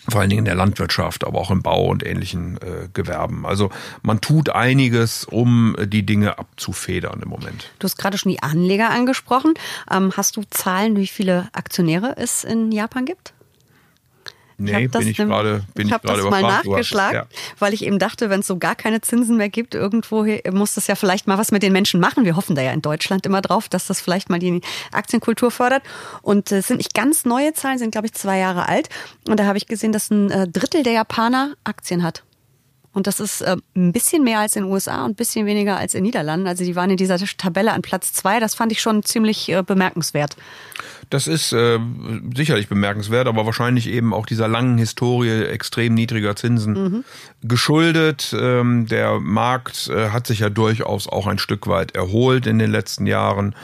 Vor 0.08 0.20
allen 0.20 0.30
Dingen 0.30 0.40
in 0.40 0.44
der 0.44 0.54
Landwirtschaft, 0.54 1.24
aber 1.24 1.40
auch 1.40 1.50
im 1.50 1.62
Bau 1.62 1.86
und 1.86 2.04
ähnlichen 2.04 2.58
äh, 2.58 2.88
Gewerben. 2.92 3.46
Also 3.46 3.70
man 4.02 4.20
tut 4.20 4.50
einiges, 4.50 5.24
um 5.24 5.76
äh, 5.78 5.86
die 5.86 6.04
Dinge 6.04 6.38
abzufedern 6.38 7.20
im 7.22 7.28
Moment. 7.28 7.70
Du 7.78 7.84
hast 7.84 7.96
gerade 7.96 8.18
schon 8.18 8.30
die 8.30 8.42
Anleger 8.42 8.90
angesprochen. 8.90 9.54
Ähm, 9.90 10.12
hast 10.16 10.36
du 10.36 10.42
Zahlen, 10.50 10.96
wie 10.96 11.06
viele 11.06 11.48
Aktionäre 11.52 12.14
es 12.16 12.44
in 12.44 12.72
Japan 12.72 13.04
gibt? 13.04 13.32
Nee, 14.58 14.84
ich 14.84 14.90
bin 14.90 15.08
ich 15.08 15.16
gerade 15.16 15.64
ich, 15.76 15.84
ich 15.84 15.90
das 15.90 16.22
mal 16.24 16.40
nachgeschlagen, 16.40 17.14
ja. 17.14 17.26
weil 17.58 17.74
ich 17.74 17.84
eben 17.84 17.98
dachte, 17.98 18.30
wenn 18.30 18.40
es 18.40 18.46
so 18.46 18.56
gar 18.56 18.74
keine 18.74 19.02
Zinsen 19.02 19.36
mehr 19.36 19.50
gibt, 19.50 19.74
irgendwo 19.74 20.26
muss 20.50 20.74
das 20.74 20.86
ja 20.86 20.94
vielleicht 20.94 21.26
mal 21.26 21.36
was 21.36 21.52
mit 21.52 21.62
den 21.62 21.72
Menschen 21.72 22.00
machen. 22.00 22.24
Wir 22.24 22.36
hoffen 22.36 22.56
da 22.56 22.62
ja 22.62 22.72
in 22.72 22.80
Deutschland 22.80 23.26
immer 23.26 23.42
drauf, 23.42 23.68
dass 23.68 23.86
das 23.86 24.00
vielleicht 24.00 24.30
mal 24.30 24.38
die 24.38 24.62
Aktienkultur 24.92 25.50
fördert. 25.50 25.82
Und 26.22 26.50
es 26.52 26.68
sind 26.68 26.78
nicht 26.78 26.94
ganz 26.94 27.26
neue 27.26 27.52
Zahlen, 27.52 27.78
sind 27.78 27.90
glaube 27.90 28.06
ich 28.06 28.14
zwei 28.14 28.38
Jahre 28.38 28.66
alt. 28.66 28.88
Und 29.28 29.38
da 29.38 29.44
habe 29.44 29.58
ich 29.58 29.66
gesehen, 29.66 29.92
dass 29.92 30.10
ein 30.10 30.30
äh, 30.30 30.48
Drittel 30.48 30.82
der 30.82 30.94
Japaner 30.94 31.54
Aktien 31.64 32.02
hat. 32.02 32.22
Und 32.96 33.06
das 33.06 33.20
ist 33.20 33.42
äh, 33.42 33.56
ein 33.76 33.92
bisschen 33.92 34.24
mehr 34.24 34.38
als 34.38 34.56
in 34.56 34.64
den 34.64 34.72
USA 34.72 35.04
und 35.04 35.10
ein 35.10 35.14
bisschen 35.16 35.44
weniger 35.44 35.76
als 35.76 35.92
in 35.92 35.98
den 35.98 36.04
Niederlanden. 36.04 36.46
Also 36.46 36.64
die 36.64 36.76
waren 36.76 36.88
in 36.88 36.96
dieser 36.96 37.18
Tabelle 37.18 37.72
an 37.72 37.82
Platz 37.82 38.14
zwei. 38.14 38.40
Das 38.40 38.54
fand 38.54 38.72
ich 38.72 38.80
schon 38.80 39.02
ziemlich 39.02 39.50
äh, 39.50 39.62
bemerkenswert. 39.62 40.34
Das 41.08 41.28
ist 41.28 41.52
äh, 41.52 41.78
sicherlich 42.34 42.68
bemerkenswert, 42.68 43.28
aber 43.28 43.46
wahrscheinlich 43.46 43.88
eben 43.88 44.12
auch 44.12 44.26
dieser 44.26 44.48
langen 44.48 44.76
Historie 44.76 45.44
extrem 45.44 45.94
niedriger 45.94 46.34
Zinsen 46.34 46.72
mhm. 46.72 47.04
geschuldet. 47.42 48.34
Ähm, 48.38 48.86
der 48.86 49.20
Markt 49.20 49.88
äh, 49.88 50.10
hat 50.10 50.26
sich 50.26 50.40
ja 50.40 50.50
durchaus 50.50 51.08
auch 51.08 51.26
ein 51.26 51.38
Stück 51.38 51.68
weit 51.68 51.94
erholt 51.94 52.46
in 52.46 52.58
den 52.58 52.70
letzten 52.70 53.06
Jahren. 53.06 53.54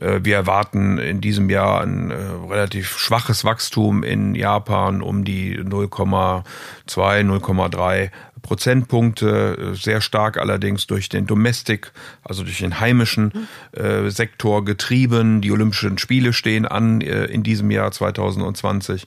Äh, 0.00 0.20
wir 0.22 0.36
erwarten 0.36 0.98
in 0.98 1.20
diesem 1.20 1.50
Jahr 1.50 1.82
ein 1.82 2.10
äh, 2.10 2.14
relativ 2.48 2.98
schwaches 2.98 3.44
Wachstum 3.44 4.02
in 4.02 4.34
Japan 4.34 5.02
um 5.02 5.24
die 5.24 5.58
0,2, 5.58 6.44
0,3 6.86 8.10
Prozentpunkte, 8.42 9.72
sehr 9.74 10.00
stark 10.00 10.36
allerdings 10.36 10.88
durch 10.88 11.08
den 11.08 11.26
Domestic, 11.26 11.92
also 12.24 12.42
durch 12.42 12.58
den 12.58 12.80
heimischen 12.80 13.48
äh, 13.72 14.10
Sektor 14.10 14.64
getrieben. 14.64 15.40
Die 15.40 15.52
Olympischen 15.52 15.96
Spiele 15.96 16.32
stehen 16.32 16.66
an 16.66 17.00
äh, 17.00 17.26
in 17.26 17.44
diesem 17.44 17.70
Jahr 17.70 17.92
2020. 17.92 19.06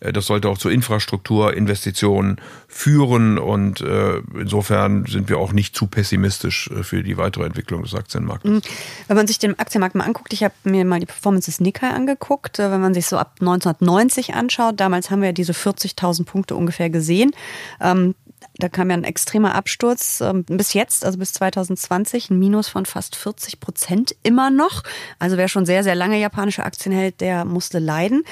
Äh, 0.00 0.12
das 0.12 0.26
sollte 0.26 0.48
auch 0.48 0.58
zu 0.58 0.68
Infrastrukturinvestitionen 0.68 2.40
führen 2.66 3.38
und 3.38 3.80
äh, 3.80 4.18
insofern 4.38 5.04
sind 5.06 5.28
wir 5.28 5.38
auch 5.38 5.52
nicht 5.52 5.76
zu 5.76 5.86
pessimistisch 5.86 6.70
äh, 6.70 6.82
für 6.82 7.02
die 7.02 7.16
weitere 7.16 7.44
Entwicklung 7.44 7.82
des 7.82 7.94
Aktienmarktes. 7.94 8.50
Mhm. 8.50 8.62
Wenn 9.08 9.16
man 9.16 9.26
sich 9.26 9.38
den 9.38 9.58
Aktienmarkt 9.58 9.94
mal 9.94 10.04
anguckt, 10.04 10.29
ich 10.32 10.44
habe 10.44 10.54
mir 10.64 10.84
mal 10.84 11.00
die 11.00 11.06
Performance 11.06 11.46
des 11.46 11.60
Nikkei 11.60 11.90
angeguckt, 11.90 12.58
wenn 12.58 12.80
man 12.80 12.94
sich 12.94 13.06
so 13.06 13.16
ab 13.18 13.36
1990 13.40 14.34
anschaut, 14.34 14.78
damals 14.78 15.10
haben 15.10 15.22
wir 15.22 15.32
diese 15.32 15.52
40.000 15.52 16.24
Punkte 16.24 16.56
ungefähr 16.56 16.90
gesehen. 16.90 17.32
Ähm, 17.80 18.14
da 18.62 18.68
kam 18.68 18.90
ja 18.90 18.96
ein 18.96 19.04
extremer 19.04 19.54
Absturz 19.54 20.20
ähm, 20.20 20.44
bis 20.44 20.74
jetzt, 20.74 21.04
also 21.04 21.18
bis 21.18 21.32
2020, 21.32 22.30
ein 22.30 22.38
Minus 22.38 22.68
von 22.68 22.86
fast 22.86 23.16
40 23.16 23.60
Prozent 23.60 24.14
immer 24.22 24.50
noch. 24.50 24.82
Also 25.18 25.36
wer 25.36 25.48
schon 25.48 25.66
sehr, 25.66 25.82
sehr 25.82 25.94
lange 25.94 26.18
japanische 26.18 26.64
Aktien 26.64 26.94
hält, 26.94 27.20
der 27.20 27.44
musste 27.44 27.78
leiden. 27.78 28.24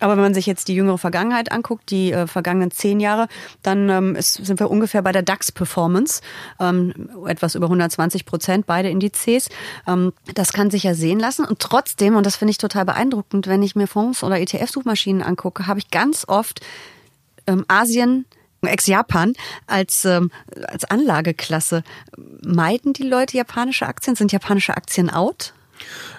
Aber 0.00 0.16
wenn 0.16 0.24
man 0.24 0.34
sich 0.34 0.46
jetzt 0.46 0.68
die 0.68 0.74
jüngere 0.74 0.98
Vergangenheit 0.98 1.52
anguckt, 1.52 1.90
die 1.90 2.12
äh, 2.12 2.26
vergangenen 2.26 2.70
zehn 2.70 2.98
Jahre, 2.98 3.28
dann 3.62 3.88
ähm, 3.88 4.16
ist, 4.16 4.34
sind 4.34 4.58
wir 4.58 4.70
ungefähr 4.70 5.02
bei 5.02 5.12
der 5.12 5.22
DAX-Performance, 5.22 6.20
ähm, 6.58 7.10
etwas 7.26 7.54
über 7.54 7.66
120 7.66 8.26
Prozent, 8.26 8.66
beide 8.66 8.88
Indizes. 8.88 9.48
Ähm, 9.86 10.12
das 10.34 10.52
kann 10.52 10.70
sich 10.70 10.82
ja 10.82 10.94
sehen 10.94 11.20
lassen. 11.20 11.44
Und 11.44 11.60
trotzdem, 11.60 12.16
und 12.16 12.26
das 12.26 12.36
finde 12.36 12.50
ich 12.50 12.58
total 12.58 12.84
beeindruckend, 12.84 13.46
wenn 13.46 13.62
ich 13.62 13.76
mir 13.76 13.86
Fonds 13.86 14.24
oder 14.24 14.38
ETF-Suchmaschinen 14.40 15.22
angucke, 15.22 15.66
habe 15.66 15.78
ich 15.78 15.90
ganz 15.90 16.24
oft 16.26 16.60
ähm, 17.46 17.64
Asien, 17.68 18.26
Ex-Japan 18.66 19.34
als, 19.66 20.04
ähm, 20.04 20.30
als 20.66 20.84
Anlageklasse. 20.84 21.82
Meiden 22.44 22.92
die 22.92 23.04
Leute 23.04 23.36
japanische 23.36 23.86
Aktien? 23.86 24.16
Sind 24.16 24.32
japanische 24.32 24.76
Aktien 24.76 25.10
out? 25.10 25.52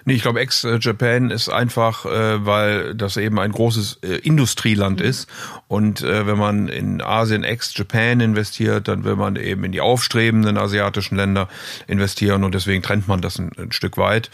Nee, 0.06 0.14
ich 0.14 0.22
glaube, 0.22 0.40
Ex-Japan 0.40 1.32
ist 1.32 1.50
einfach, 1.50 2.06
äh, 2.06 2.46
weil 2.46 2.94
das 2.94 3.18
eben 3.18 3.40
ein 3.40 3.52
großes 3.52 4.00
äh, 4.04 4.18
Industrieland 4.18 5.00
mhm. 5.00 5.06
ist. 5.06 5.30
Und 5.68 6.02
äh, 6.02 6.28
wenn 6.28 6.38
man 6.38 6.68
in 6.68 7.02
Asien 7.02 7.44
Ex-Japan 7.44 8.20
investiert, 8.20 8.88
dann 8.88 9.04
will 9.04 9.16
man 9.16 9.36
eben 9.36 9.64
in 9.64 9.72
die 9.72 9.82
aufstrebenden 9.82 10.58
asiatischen 10.58 11.16
Länder 11.16 11.48
investieren 11.88 12.44
und 12.44 12.54
deswegen 12.54 12.84
trennt 12.84 13.08
man 13.08 13.22
das 13.22 13.40
ein, 13.40 13.52
ein 13.58 13.72
Stück 13.72 13.98
weit. 13.98 14.30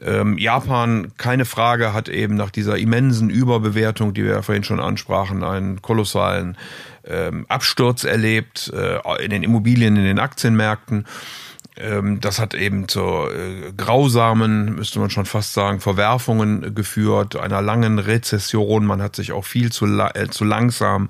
Ähm, 0.00 0.38
Japan, 0.38 1.12
keine 1.16 1.44
Frage, 1.44 1.92
hat 1.92 2.08
eben 2.08 2.36
nach 2.36 2.50
dieser 2.50 2.78
immensen 2.78 3.30
Überbewertung, 3.30 4.14
die 4.14 4.22
wir 4.22 4.32
ja 4.32 4.42
vorhin 4.42 4.64
schon 4.64 4.78
ansprachen, 4.78 5.42
einen 5.42 5.82
kolossalen 5.82 6.56
ähm, 7.04 7.46
Absturz 7.48 8.04
erlebt 8.04 8.72
äh, 8.72 9.24
in 9.24 9.30
den 9.30 9.42
Immobilien, 9.42 9.96
in 9.96 10.04
den 10.04 10.18
Aktienmärkten. 10.18 11.06
Ähm, 11.80 12.20
das 12.20 12.38
hat 12.38 12.54
eben 12.54 12.88
zu 12.88 13.00
äh, 13.00 13.72
grausamen, 13.76 14.74
müsste 14.74 14.98
man 14.98 15.10
schon 15.10 15.26
fast 15.26 15.52
sagen, 15.52 15.80
Verwerfungen 15.80 16.74
geführt, 16.74 17.36
einer 17.36 17.62
langen 17.62 17.98
Rezession. 17.98 18.84
Man 18.84 19.00
hat 19.00 19.16
sich 19.16 19.32
auch 19.32 19.44
viel 19.44 19.70
zu, 19.70 19.86
äh, 19.86 20.28
zu 20.28 20.44
langsam 20.44 21.08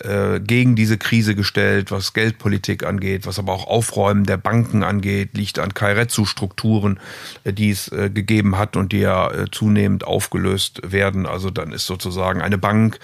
äh, 0.00 0.40
gegen 0.40 0.76
diese 0.76 0.98
Krise 0.98 1.34
gestellt, 1.34 1.90
was 1.90 2.12
Geldpolitik 2.12 2.84
angeht, 2.84 3.26
was 3.26 3.38
aber 3.38 3.52
auch 3.52 3.66
Aufräumen 3.66 4.24
der 4.24 4.36
Banken 4.36 4.82
angeht, 4.82 5.30
liegt 5.36 5.58
an 5.58 5.72
Kairetsu-Strukturen, 5.72 7.00
äh, 7.44 7.52
die 7.52 7.70
es 7.70 7.88
äh, 7.88 8.10
gegeben 8.10 8.58
hat 8.58 8.76
und 8.76 8.92
die 8.92 8.98
ja 9.00 9.30
zunehmend 9.50 10.04
aufgelöst 10.04 10.80
werden. 10.84 11.26
Also 11.26 11.50
dann 11.50 11.72
ist 11.72 11.86
sozusagen 11.86 12.42
eine 12.42 12.58
Bank 12.58 12.98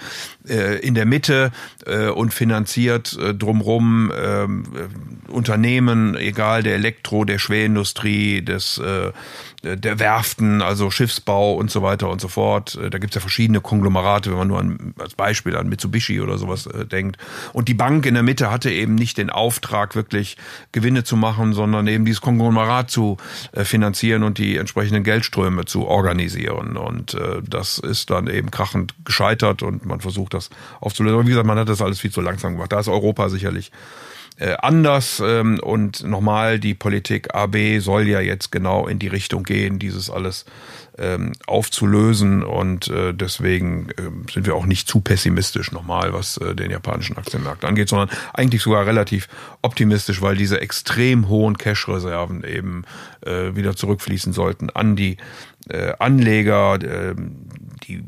in 0.81 0.95
der 0.95 1.05
Mitte 1.05 1.51
und 2.15 2.33
finanziert 2.33 3.17
drumrum 3.37 4.11
ähm, 4.15 4.63
Unternehmen, 5.27 6.15
egal 6.15 6.63
der 6.63 6.75
Elektro 6.75 6.98
Elektro, 6.99 7.23
der 7.23 7.39
Schwerindustrie, 7.39 8.41
des, 8.41 8.77
äh, 8.77 9.11
der 9.63 9.99
Werften, 9.99 10.61
also 10.61 10.91
Schiffsbau 10.91 11.53
und 11.53 11.71
so 11.71 11.81
weiter 11.81 12.09
und 12.09 12.19
so 12.19 12.27
fort. 12.27 12.75
Äh, 12.75 12.89
da 12.89 12.97
gibt's 12.97 13.15
ja 13.15 13.21
verschiedene 13.21 13.61
Konglomerate, 13.61 14.31
wenn 14.31 14.37
man 14.37 14.47
nur 14.49 14.59
an, 14.59 14.93
als 14.99 15.15
Beispiel 15.15 15.55
an 15.55 15.69
Mitsubishi 15.69 16.19
oder 16.19 16.37
sowas 16.37 16.67
äh, 16.67 16.85
denkt. 16.85 17.17
Und 17.53 17.69
die 17.69 17.73
Bank 17.73 18.05
in 18.05 18.15
der 18.15 18.23
Mitte 18.23 18.51
hatte 18.51 18.69
eben 18.69 18.95
nicht 18.95 19.17
den 19.17 19.29
Auftrag, 19.29 19.95
wirklich 19.95 20.35
Gewinne 20.73 21.03
zu 21.05 21.15
machen, 21.15 21.53
sondern 21.53 21.87
eben 21.87 22.03
dieses 22.03 22.21
Konglomerat 22.21 22.91
zu 22.91 23.17
äh, 23.53 23.63
finanzieren 23.63 24.23
und 24.23 24.37
die 24.37 24.57
entsprechenden 24.57 25.03
Geldströme 25.03 25.65
zu 25.65 25.87
organisieren. 25.87 26.75
Und 26.75 27.13
äh, 27.13 27.41
das 27.47 27.77
ist 27.77 28.09
dann 28.09 28.27
eben 28.27 28.51
krachend 28.51 28.93
gescheitert 29.05 29.63
und 29.63 29.85
man 29.85 30.01
versucht 30.01 30.33
das 30.33 30.49
aufzulösen. 30.81 31.17
Aber 31.17 31.25
wie 31.25 31.31
gesagt, 31.31 31.47
man 31.47 31.57
hat 31.57 31.69
das 31.69 31.81
alles 31.81 31.99
viel 32.01 32.11
zu 32.11 32.19
langsam 32.19 32.53
gemacht. 32.53 32.73
Da 32.73 32.79
ist 32.79 32.89
Europa 32.89 33.29
sicherlich 33.29 33.71
äh, 34.39 34.55
anders. 34.61 35.21
Ähm, 35.25 35.59
und 35.61 36.03
nochmal, 36.03 36.59
die 36.59 36.73
Politik 36.73 37.35
AB 37.35 37.79
soll 37.79 38.07
ja 38.07 38.21
jetzt 38.21 38.51
genau 38.51 38.87
in 38.87 38.97
die 38.97 39.07
Richtung 39.07 39.43
gehen, 39.43 39.79
dieses 39.79 40.09
alles 40.09 40.45
ähm, 40.97 41.33
aufzulösen. 41.45 42.43
Und 42.43 42.87
äh, 42.87 43.13
deswegen 43.13 43.89
äh, 43.89 44.31
sind 44.31 44.45
wir 44.45 44.55
auch 44.55 44.65
nicht 44.65 44.87
zu 44.87 45.01
pessimistisch 45.01 45.71
nochmal, 45.71 46.13
was 46.13 46.37
äh, 46.37 46.55
den 46.55 46.71
japanischen 46.71 47.17
Aktienmarkt 47.17 47.65
angeht, 47.65 47.89
sondern 47.89 48.09
eigentlich 48.33 48.61
sogar 48.61 48.85
relativ 48.85 49.27
optimistisch, 49.61 50.21
weil 50.21 50.37
diese 50.37 50.61
extrem 50.61 51.27
hohen 51.27 51.57
Cash-Reserven 51.57 52.43
eben 52.43 52.83
wieder 53.21 53.75
zurückfließen 53.75 54.31
sollten 54.31 54.69
an 54.69 54.95
die 54.95 55.17
Anleger. 55.99 56.77
Die 56.77 58.03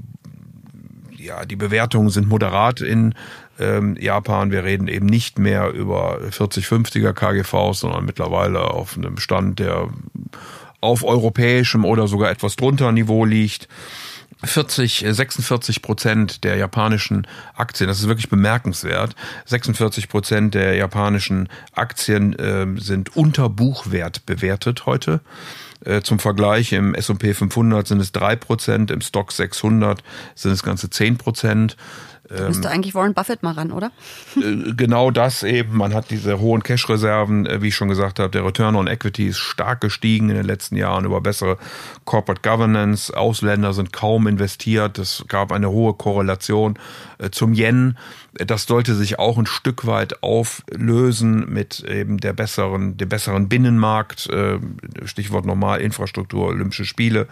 ja, 1.21 1.45
die 1.45 1.55
Bewertungen 1.55 2.09
sind 2.09 2.27
moderat 2.27 2.81
in 2.81 3.13
ähm, 3.61 3.95
Japan. 3.99 4.51
Wir 4.51 4.63
reden 4.63 4.87
eben 4.87 5.05
nicht 5.05 5.39
mehr 5.39 5.69
über 5.69 6.19
40, 6.29 6.65
50er 6.65 7.13
KGVs, 7.13 7.81
sondern 7.81 8.05
mittlerweile 8.05 8.71
auf 8.71 8.97
einem 8.97 9.17
Stand, 9.17 9.59
der 9.59 9.89
auf 10.81 11.03
europäischem 11.03 11.85
oder 11.85 12.07
sogar 12.07 12.31
etwas 12.31 12.55
drunter 12.55 12.91
Niveau 12.91 13.25
liegt. 13.25 13.67
40, 14.43 15.05
46 15.07 15.81
Prozent 15.83 16.43
der 16.43 16.55
japanischen 16.55 17.27
Aktien, 17.53 17.87
das 17.87 17.99
ist 17.99 18.07
wirklich 18.07 18.29
bemerkenswert, 18.29 19.15
46 19.45 20.09
Prozent 20.09 20.55
der 20.55 20.75
japanischen 20.75 21.47
Aktien 21.73 22.33
äh, 22.39 22.65
sind 22.77 23.15
unter 23.15 23.49
Buchwert 23.49 24.25
bewertet 24.25 24.87
heute. 24.87 25.21
Äh, 25.85 26.01
zum 26.01 26.19
Vergleich 26.19 26.73
im 26.73 26.93
S&P 26.93 27.33
500 27.33 27.87
sind 27.87 27.99
es 27.99 28.11
drei 28.11 28.35
Prozent, 28.35 28.91
im 28.91 29.01
Stock 29.01 29.31
600 29.31 30.03
sind 30.35 30.51
es 30.51 30.63
ganze 30.63 30.89
zehn 30.89 31.17
Prozent. 31.17 31.75
Ähm, 32.29 32.47
Müsste 32.47 32.69
eigentlich 32.69 32.95
Warren 32.95 33.13
Buffett 33.13 33.43
mal 33.43 33.53
ran, 33.53 33.71
oder? 33.71 33.91
Äh, 34.37 34.73
genau 34.73 35.11
das 35.11 35.43
eben. 35.43 35.75
Man 35.77 35.93
hat 35.93 36.11
diese 36.11 36.39
hohen 36.39 36.63
Cash-Reserven, 36.63 37.45
äh, 37.45 37.61
wie 37.61 37.69
ich 37.69 37.75
schon 37.75 37.89
gesagt 37.89 38.19
habe. 38.19 38.29
Der 38.29 38.45
Return 38.45 38.75
on 38.75 38.87
Equity 38.87 39.27
ist 39.27 39.39
stark 39.39 39.81
gestiegen 39.81 40.29
in 40.29 40.35
den 40.35 40.45
letzten 40.45 40.77
Jahren 40.77 41.03
über 41.05 41.19
bessere 41.19 41.57
Corporate 42.05 42.41
Governance. 42.47 43.15
Ausländer 43.15 43.73
sind 43.73 43.91
kaum 43.91 44.27
investiert. 44.27 44.97
Es 44.99 45.25
gab 45.27 45.51
eine 45.51 45.71
hohe 45.71 45.93
Korrelation 45.93 46.77
zum 47.31 47.53
Yen. 47.53 47.97
Das 48.33 48.65
sollte 48.65 48.95
sich 48.95 49.19
auch 49.19 49.37
ein 49.37 49.45
Stück 49.45 49.85
weit 49.85 50.23
auflösen 50.23 51.51
mit 51.51 51.81
eben 51.81 52.17
der 52.17 52.33
besseren, 52.33 52.97
dem 52.97 53.09
besseren 53.09 53.49
Binnenmarkt. 53.49 54.29
Stichwort 55.05 55.45
normal 55.45 55.81
Infrastruktur, 55.81 56.47
Olympische 56.47 56.85
Spiele. 56.85 57.27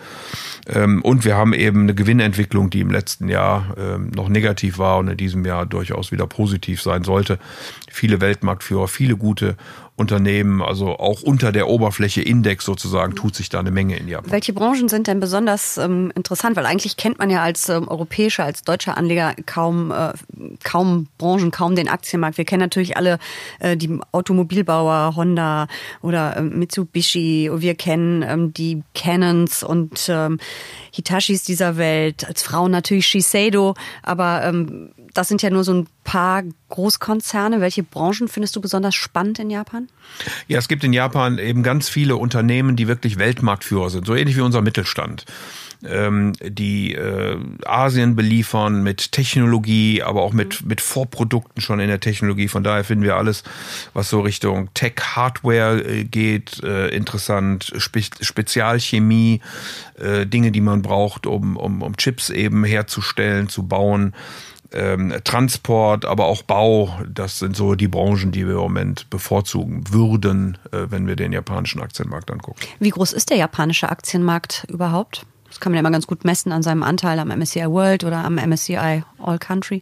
Ähm, 0.67 1.01
und 1.01 1.25
wir 1.25 1.35
haben 1.35 1.53
eben 1.53 1.81
eine 1.81 1.95
Gewinnentwicklung, 1.95 2.69
die 2.69 2.81
im 2.81 2.91
letzten 2.91 3.29
Jahr 3.29 3.75
ähm, 3.77 4.11
noch 4.15 4.29
negativ 4.29 4.77
war 4.77 4.97
und 4.97 5.07
in 5.07 5.17
diesem 5.17 5.45
Jahr 5.45 5.65
durchaus 5.65 6.11
wieder 6.11 6.27
positiv 6.27 6.81
sein 6.81 7.03
sollte. 7.03 7.39
Viele 7.89 8.21
Weltmarktführer, 8.21 8.87
viele 8.87 9.15
gute 9.15 9.55
Unternehmen, 9.99 10.61
also 10.61 10.97
auch 10.97 11.21
unter 11.21 11.51
der 11.51 11.67
Oberfläche 11.67 12.21
Index 12.21 12.65
sozusagen, 12.65 13.15
tut 13.15 13.35
sich 13.35 13.49
da 13.49 13.59
eine 13.59 13.71
Menge 13.71 13.97
in 13.97 14.07
Japan. 14.07 14.31
Welche 14.31 14.53
Branchen 14.53 14.87
sind 14.87 15.07
denn 15.07 15.19
besonders 15.19 15.77
ähm, 15.77 16.11
interessant? 16.15 16.55
Weil 16.55 16.65
eigentlich 16.65 16.97
kennt 16.97 17.19
man 17.19 17.29
ja 17.29 17.43
als 17.43 17.67
ähm, 17.69 17.87
europäischer, 17.87 18.45
als 18.45 18.63
deutscher 18.63 18.97
Anleger 18.97 19.35
kaum, 19.45 19.91
äh, 19.91 20.13
kaum 20.63 21.07
Branchen, 21.17 21.51
kaum 21.51 21.75
den 21.75 21.89
Aktienmarkt. 21.89 22.37
Wir 22.37 22.45
kennen 22.45 22.61
natürlich 22.61 22.97
alle 22.97 23.19
äh, 23.59 23.75
die 23.75 23.99
Automobilbauer, 24.11 25.15
Honda 25.15 25.67
oder 26.01 26.37
äh, 26.37 26.41
Mitsubishi. 26.41 27.51
Wir 27.53 27.75
kennen 27.75 28.23
ähm, 28.23 28.53
die 28.53 28.83
Canons 28.95 29.63
und 29.63 30.07
ähm, 30.09 30.39
Hitachis 30.91 31.43
dieser 31.43 31.77
Welt. 31.77 32.25
Als 32.25 32.41
Frauen 32.41 32.71
natürlich 32.71 33.05
Shiseido. 33.05 33.75
Aber 34.01 34.43
ähm, 34.45 34.91
das 35.13 35.27
sind 35.27 35.41
ja 35.41 35.49
nur 35.49 35.63
so 35.63 35.73
ein 35.73 35.87
paar 36.09 36.43
Großkonzerne. 36.69 37.61
Welche 37.61 37.83
Branchen 37.83 38.27
findest 38.27 38.55
du 38.55 38.61
besonders 38.61 38.95
spannend 38.95 39.37
in 39.37 39.51
Japan? 39.51 39.89
Ja, 40.47 40.57
es 40.57 40.67
gibt 40.67 40.83
in 40.83 40.91
Japan 40.91 41.37
eben 41.37 41.61
ganz 41.61 41.87
viele 41.87 42.15
Unternehmen, 42.15 42.75
die 42.75 42.87
wirklich 42.87 43.19
Weltmarktführer 43.19 43.91
sind, 43.91 44.07
so 44.07 44.15
ähnlich 44.15 44.35
wie 44.35 44.41
unser 44.41 44.63
Mittelstand 44.63 45.25
ähm, 45.85 46.33
die 46.41 46.93
äh, 46.93 47.37
Asien 47.65 48.15
beliefern 48.15 48.83
mit 48.83 49.11
Technologie, 49.11 50.03
aber 50.03 50.21
auch 50.23 50.33
mit, 50.33 50.65
mit 50.65 50.81
Vorprodukten 50.81 51.61
schon 51.61 51.79
in 51.79 51.87
der 51.87 51.99
Technologie. 51.99 52.47
Von 52.47 52.63
daher 52.63 52.83
finden 52.83 53.03
wir 53.03 53.15
alles, 53.15 53.43
was 53.93 54.09
so 54.09 54.21
Richtung 54.21 54.73
Tech-Hardware 54.73 55.81
äh, 55.81 56.03
geht, 56.03 56.61
äh, 56.63 56.89
interessant. 56.89 57.71
Spe 57.77 58.01
Spezialchemie, 58.21 59.41
äh, 59.97 60.25
Dinge, 60.25 60.51
die 60.51 60.61
man 60.61 60.81
braucht, 60.81 61.27
um, 61.27 61.57
um, 61.57 61.81
um 61.81 61.97
Chips 61.97 62.29
eben 62.29 62.63
herzustellen, 62.63 63.49
zu 63.49 63.67
bauen 63.67 64.13
ähm, 64.73 65.13
Transport, 65.23 66.05
aber 66.05 66.25
auch 66.25 66.43
Bau. 66.43 66.97
Das 67.07 67.39
sind 67.39 67.55
so 67.55 67.75
die 67.75 67.87
Branchen, 67.87 68.31
die 68.31 68.45
wir 68.45 68.55
im 68.55 68.61
Moment 68.61 69.09
bevorzugen 69.09 69.83
würden, 69.91 70.57
äh, 70.71 70.87
wenn 70.89 71.07
wir 71.07 71.15
den 71.15 71.31
japanischen 71.31 71.81
Aktienmarkt 71.81 72.31
angucken. 72.31 72.59
Wie 72.79 72.89
groß 72.89 73.13
ist 73.13 73.29
der 73.29 73.37
japanische 73.37 73.89
Aktienmarkt 73.89 74.65
überhaupt? 74.69 75.25
Das 75.47 75.59
kann 75.59 75.71
man 75.71 75.77
ja 75.77 75.79
immer 75.79 75.91
ganz 75.91 76.05
gut 76.05 76.25
messen 76.25 76.51
an 76.51 76.61
seinem 76.61 76.83
Anteil 76.83 77.17
am 77.19 77.29
MSCI 77.29 77.65
World 77.65 78.03
oder 78.03 78.23
am 78.23 78.35
MSCI 78.35 79.03
All 79.17 79.39
Country 79.39 79.79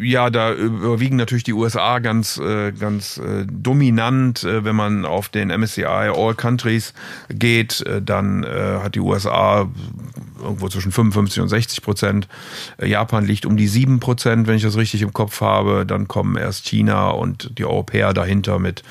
ja, 0.00 0.30
da 0.30 0.54
überwiegen 0.54 1.16
natürlich 1.16 1.44
die 1.44 1.52
USA 1.52 1.98
ganz, 1.98 2.38
äh, 2.38 2.72
ganz 2.72 3.18
äh, 3.18 3.44
dominant. 3.46 4.42
Äh, 4.42 4.64
wenn 4.64 4.74
man 4.74 5.04
auf 5.04 5.28
den 5.28 5.48
MSCI 5.48 5.84
All 5.84 6.34
Countries 6.34 6.94
geht, 7.28 7.84
dann 8.04 8.44
hat 8.44 8.94
die 8.94 9.00
USA 9.00 9.68
irgendwo 10.40 10.68
zwischen 10.68 10.92
55 10.92 11.42
und 11.42 11.48
60 11.48 11.82
Prozent. 11.82 12.28
Japan 12.82 13.24
liegt 13.24 13.46
um 13.46 13.56
die 13.56 13.68
7 13.68 14.00
Prozent, 14.00 14.46
wenn 14.46 14.56
ich 14.56 14.62
das 14.62 14.76
richtig 14.76 15.02
im 15.02 15.12
Kopf 15.12 15.40
habe. 15.40 15.84
Dann 15.86 16.08
kommen 16.08 16.36
erst 16.36 16.66
China 16.66 17.10
und 17.10 17.58
die 17.58 17.64
Europäer 17.64 18.12
dahinter 18.12 18.58
mit 18.58 18.82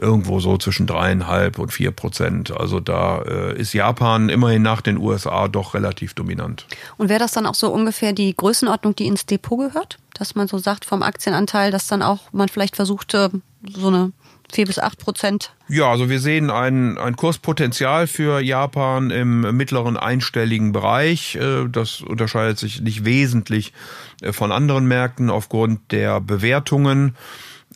irgendwo 0.00 0.40
so 0.40 0.56
zwischen 0.56 0.86
dreieinhalb 0.86 1.58
und 1.58 1.72
vier 1.72 1.90
Prozent. 1.90 2.50
Also 2.50 2.80
da 2.80 3.20
ist 3.20 3.72
Japan 3.72 4.28
immerhin 4.28 4.62
nach 4.62 4.80
den 4.80 4.96
USA 4.96 5.48
doch 5.48 5.74
relativ 5.74 6.14
dominant. 6.14 6.66
Und 6.96 7.08
wäre 7.08 7.20
das 7.20 7.32
dann 7.32 7.46
auch 7.46 7.54
so 7.54 7.70
ungefähr 7.70 8.12
die 8.12 8.34
Größenordnung, 8.34 8.96
die 8.96 9.06
ins 9.06 9.26
Depot 9.26 9.58
gehört? 9.58 9.98
Dass 10.20 10.34
man 10.34 10.48
so 10.48 10.58
sagt 10.58 10.84
vom 10.84 11.02
Aktienanteil, 11.02 11.70
dass 11.70 11.86
dann 11.86 12.02
auch 12.02 12.30
man 12.30 12.50
vielleicht 12.50 12.76
versuchte, 12.76 13.30
so 13.74 13.88
eine 13.88 14.12
vier 14.52 14.66
bis 14.66 14.78
acht 14.78 14.98
Prozent. 14.98 15.54
Ja, 15.68 15.90
also 15.90 16.10
wir 16.10 16.20
sehen 16.20 16.50
ein, 16.50 16.98
ein 16.98 17.16
Kurspotenzial 17.16 18.06
für 18.06 18.40
Japan 18.40 19.10
im 19.10 19.56
mittleren 19.56 19.96
einstelligen 19.96 20.72
Bereich. 20.72 21.36
Äh, 21.36 21.68
das 21.70 22.02
unterscheidet 22.02 22.58
sich 22.58 22.82
nicht 22.82 23.06
wesentlich 23.06 23.72
äh, 24.20 24.34
von 24.34 24.52
anderen 24.52 24.86
Märkten 24.86 25.30
aufgrund 25.30 25.90
der 25.90 26.20
Bewertungen 26.20 27.16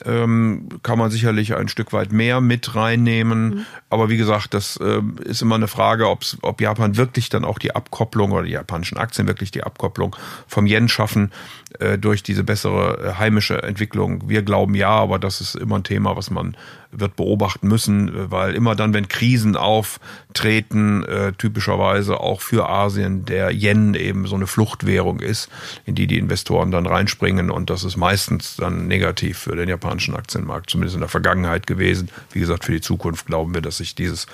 ähm, 0.05 0.69
kann 0.83 0.99
man 0.99 1.11
sicherlich 1.11 1.55
ein 1.55 1.69
Stück 1.69 1.93
weit 1.93 2.13
mehr 2.13 2.41
mit 2.41 2.75
reinnehmen. 2.75 3.49
Mhm. 3.49 3.67
Aber 3.91 4.09
wie 4.09 4.17
gesagt, 4.17 4.55
das 4.55 4.77
äh, 4.77 5.01
ist 5.25 5.43
immer 5.43 5.55
eine 5.55 5.69
Frage, 5.69 6.09
ob 6.09 6.61
Japan 6.61 6.97
wirklich 6.97 7.29
dann 7.29 7.45
auch 7.45 7.59
die 7.59 7.75
Abkopplung 7.75 8.33
oder 8.33 8.43
die 8.43 8.53
japanischen 8.53 8.99
Aktien 8.99 9.29
wirklich 9.29 9.51
die 9.51 9.63
Abkopplung 9.63 10.17
vom 10.49 10.67
Yen 10.67 10.89
schaffen 10.89 11.33
äh, 11.79 11.97
durch 11.99 12.23
diese 12.23 12.43
bessere 12.45 12.99
äh, 12.99 13.19
heimische 13.19 13.63
Entwicklung. 13.63 14.29
Wir 14.29 14.43
glauben 14.43 14.75
ja, 14.75 14.91
aber 14.91 15.19
das 15.19 15.41
ist 15.41 15.55
immer 15.55 15.77
ein 15.77 15.85
Thema, 15.85 16.17
was 16.17 16.31
man 16.31 16.57
wird 16.99 17.17
beobachten 17.17 17.69
müssen, 17.69 18.31
weil 18.31 18.55
immer 18.55 18.75
dann, 18.75 18.95
wenn 18.95 19.09
Krisen 19.09 19.57
auftreten, 19.57 21.05
äh, 21.05 21.33
typischerweise 21.33 22.21
auch 22.21 22.41
für 22.41 22.69
Asien 22.69 23.25
der 23.25 23.51
Yen 23.51 23.95
eben 23.95 24.27
so 24.27 24.37
eine 24.37 24.47
Fluchtwährung 24.47 25.21
ist, 25.21 25.49
in 25.85 25.95
die 25.95 26.07
die 26.07 26.19
Investoren 26.19 26.71
dann 26.71 26.87
reinspringen 26.87 27.51
und 27.51 27.71
das 27.71 27.85
ist 27.85 27.97
meistens 27.97 28.57
dann 28.57 28.87
negativ 28.87 29.39
für 29.39 29.57
den 29.57 29.69
japanischen 29.69 30.15
Aktienmarkt, 30.15 30.71
zumindest 30.71 30.95
in 30.95 31.01
der 31.01 31.09
Vergangenheit 31.09 31.67
gewesen. 31.67 32.09
Wie 32.33 32.41
gesagt, 32.41 32.65
für 32.65 32.73
die 32.73 32.81
Zukunft 32.81 33.27
glauben 33.27 33.55
wir, 33.55 33.61
dass 33.61 33.79
sich 33.79 33.95
dieses, 33.95 34.27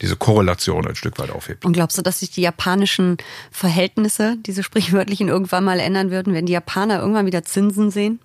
diese 0.00 0.16
Korrelation 0.16 0.86
ein 0.86 0.96
Stück 0.96 1.18
weit 1.18 1.30
aufhebt. 1.30 1.64
Und 1.64 1.72
glaubst 1.72 1.98
du, 1.98 2.02
dass 2.02 2.20
sich 2.20 2.30
die 2.30 2.42
japanischen 2.42 3.18
Verhältnisse, 3.50 4.36
diese 4.44 4.62
sprichwörtlichen, 4.62 5.28
irgendwann 5.28 5.64
mal 5.64 5.80
ändern 5.80 6.10
würden, 6.10 6.34
wenn 6.34 6.46
die 6.46 6.52
Japaner 6.52 7.00
irgendwann 7.00 7.26
wieder 7.26 7.42
Zinsen 7.44 7.90
sehen? 7.90 8.20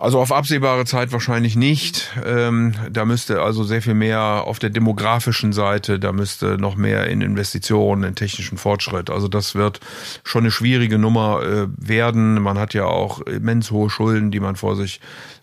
Also 0.00 0.18
auf 0.18 0.32
absehbare 0.32 0.86
Zeit 0.86 1.12
wahrscheinlich 1.12 1.56
nicht. 1.56 2.10
Ähm, 2.24 2.72
da 2.90 3.04
müsste 3.04 3.42
also 3.42 3.64
sehr 3.64 3.82
viel 3.82 3.92
mehr 3.92 4.20
auf 4.46 4.58
der 4.58 4.70
demografischen 4.70 5.52
Seite, 5.52 5.98
da 5.98 6.12
müsste 6.12 6.56
noch 6.56 6.74
mehr 6.74 7.06
in 7.08 7.20
Investitionen, 7.20 8.04
in 8.04 8.14
technischen 8.14 8.56
Fortschritt. 8.56 9.10
Also 9.10 9.28
das 9.28 9.54
wird 9.54 9.80
schon 10.24 10.44
eine 10.44 10.50
schwierige 10.50 10.98
Nummer 10.98 11.42
äh, 11.42 11.66
werden. 11.76 12.40
Man 12.40 12.58
hat 12.58 12.72
ja 12.72 12.86
auch 12.86 13.20
immens 13.20 13.70
hohe 13.70 13.90
Schulden, 13.90 14.30
die 14.30 14.40
man 14.40 14.56
vor 14.56 14.74
sich 14.74 15.00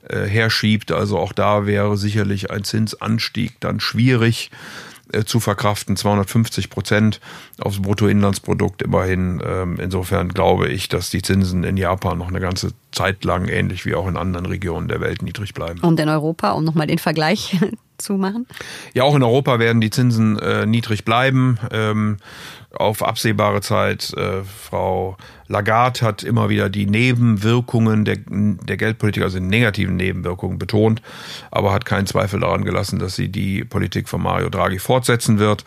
äh, 0.09 0.25
herschiebt. 0.25 0.91
Also 0.91 1.19
auch 1.19 1.33
da 1.33 1.67
wäre 1.67 1.95
sicherlich 1.95 2.49
ein 2.49 2.63
Zinsanstieg 2.63 3.59
dann 3.59 3.79
schwierig. 3.79 4.49
Äh, 5.13 5.23
zu 5.23 5.39
verkraften, 5.39 5.95
250 5.95 6.69
Prozent 6.69 7.21
aufs 7.59 7.81
Bruttoinlandsprodukt 7.81 8.81
immerhin. 8.81 9.41
Ähm, 9.45 9.77
insofern 9.79 10.29
glaube 10.29 10.67
ich, 10.67 10.89
dass 10.89 11.09
die 11.09 11.21
Zinsen 11.21 11.63
in 11.63 11.77
Japan 11.77 12.17
noch 12.17 12.27
eine 12.27 12.41
ganze 12.41 12.71
Zeit 12.91 13.23
lang, 13.23 13.47
ähnlich 13.47 13.85
wie 13.85 13.95
auch 13.95 14.07
in 14.07 14.17
anderen 14.17 14.45
Regionen 14.45 14.89
der 14.89 14.99
Welt, 14.99 15.21
niedrig 15.21 15.53
bleiben. 15.53 15.79
Und 15.79 15.99
in 15.99 16.09
Europa, 16.09 16.51
um 16.51 16.65
nochmal 16.65 16.87
den 16.87 16.97
Vergleich 16.97 17.57
zu 17.97 18.13
machen? 18.13 18.47
Ja, 18.93 19.03
auch 19.03 19.15
in 19.15 19.23
Europa 19.23 19.59
werden 19.59 19.79
die 19.79 19.91
Zinsen 19.91 20.39
äh, 20.39 20.65
niedrig 20.65 21.05
bleiben. 21.05 21.57
Ähm, 21.71 22.17
auf 22.79 23.03
absehbare 23.03 23.61
Zeit. 23.61 24.13
Äh, 24.13 24.43
Frau 24.43 25.17
Lagarde 25.47 26.01
hat 26.01 26.23
immer 26.23 26.49
wieder 26.49 26.69
die 26.69 26.85
Nebenwirkungen 26.85 28.05
der, 28.05 28.17
der 28.27 28.77
Geldpolitik, 28.77 29.23
also 29.23 29.39
die 29.39 29.45
negativen 29.45 29.95
Nebenwirkungen 29.95 30.59
betont, 30.59 31.01
aber 31.51 31.73
hat 31.73 31.85
keinen 31.85 32.05
Zweifel 32.05 32.41
daran 32.41 32.65
gelassen, 32.65 32.99
dass 32.99 33.15
sie 33.15 33.29
die 33.29 33.63
Politik 33.63 34.09
von 34.09 34.21
Mario 34.21 34.49
Draghi 34.49 34.79
fortsetzen 34.79 35.39
wird. 35.39 35.63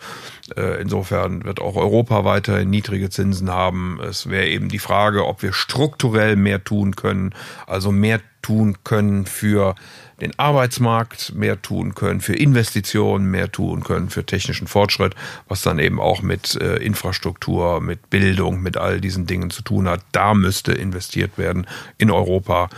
Äh, 0.55 0.81
insofern 0.81 1.43
wird 1.43 1.61
auch 1.61 1.75
Europa 1.75 2.23
weiterhin 2.25 2.69
niedrige 2.69 3.09
Zinsen 3.09 3.49
haben. 3.49 3.99
Es 4.01 4.29
wäre 4.29 4.47
eben 4.47 4.69
die 4.69 4.79
Frage, 4.79 5.25
ob 5.25 5.41
wir 5.41 5.53
strukturell 5.53 6.35
mehr 6.35 6.63
tun 6.63 6.95
können, 6.95 7.33
also 7.67 7.91
mehr 7.91 8.19
tun 8.41 8.77
können 8.83 9.25
für 9.25 9.75
den 10.21 10.37
Arbeitsmarkt 10.37 11.33
mehr 11.35 11.61
tun 11.61 11.95
können, 11.95 12.21
für 12.21 12.35
Investitionen 12.35 13.25
mehr 13.25 13.51
tun 13.51 13.83
können, 13.83 14.09
für 14.09 14.25
technischen 14.25 14.67
Fortschritt, 14.67 15.15
was 15.47 15.61
dann 15.61 15.79
eben 15.79 15.99
auch 15.99 16.21
mit 16.21 16.55
äh, 16.55 16.77
Infrastruktur, 16.77 17.81
mit 17.81 18.09
Bildung, 18.09 18.61
mit 18.61 18.77
all 18.77 19.01
diesen 19.01 19.25
Dingen 19.25 19.49
zu 19.49 19.63
tun 19.63 19.87
hat. 19.89 20.01
Da 20.11 20.33
müsste 20.33 20.71
investiert 20.71 21.37
werden 21.37 21.67
in 21.97 22.11
Europa 22.11 22.69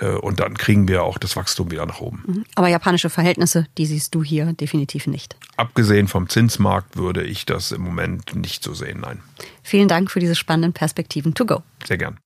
äh, 0.00 0.06
und 0.06 0.40
dann 0.40 0.54
kriegen 0.56 0.88
wir 0.88 1.04
auch 1.04 1.18
das 1.18 1.36
Wachstum 1.36 1.70
wieder 1.70 1.86
nach 1.86 2.00
oben. 2.00 2.22
Mhm. 2.26 2.44
Aber 2.56 2.68
japanische 2.68 3.10
Verhältnisse, 3.10 3.66
die 3.78 3.86
siehst 3.86 4.14
du 4.14 4.22
hier 4.22 4.52
definitiv 4.52 5.06
nicht. 5.06 5.36
Abgesehen 5.56 6.08
vom 6.08 6.28
Zinsmarkt 6.28 6.96
würde 6.96 7.22
ich 7.22 7.46
das 7.46 7.72
im 7.72 7.82
Moment 7.82 8.34
nicht 8.34 8.64
so 8.64 8.74
sehen, 8.74 9.00
nein. 9.00 9.20
Vielen 9.62 9.88
Dank 9.88 10.10
für 10.10 10.20
diese 10.20 10.34
spannenden 10.34 10.72
Perspektiven 10.72 11.34
to 11.34 11.46
go. 11.46 11.62
Sehr 11.86 11.98
gern. 11.98 12.18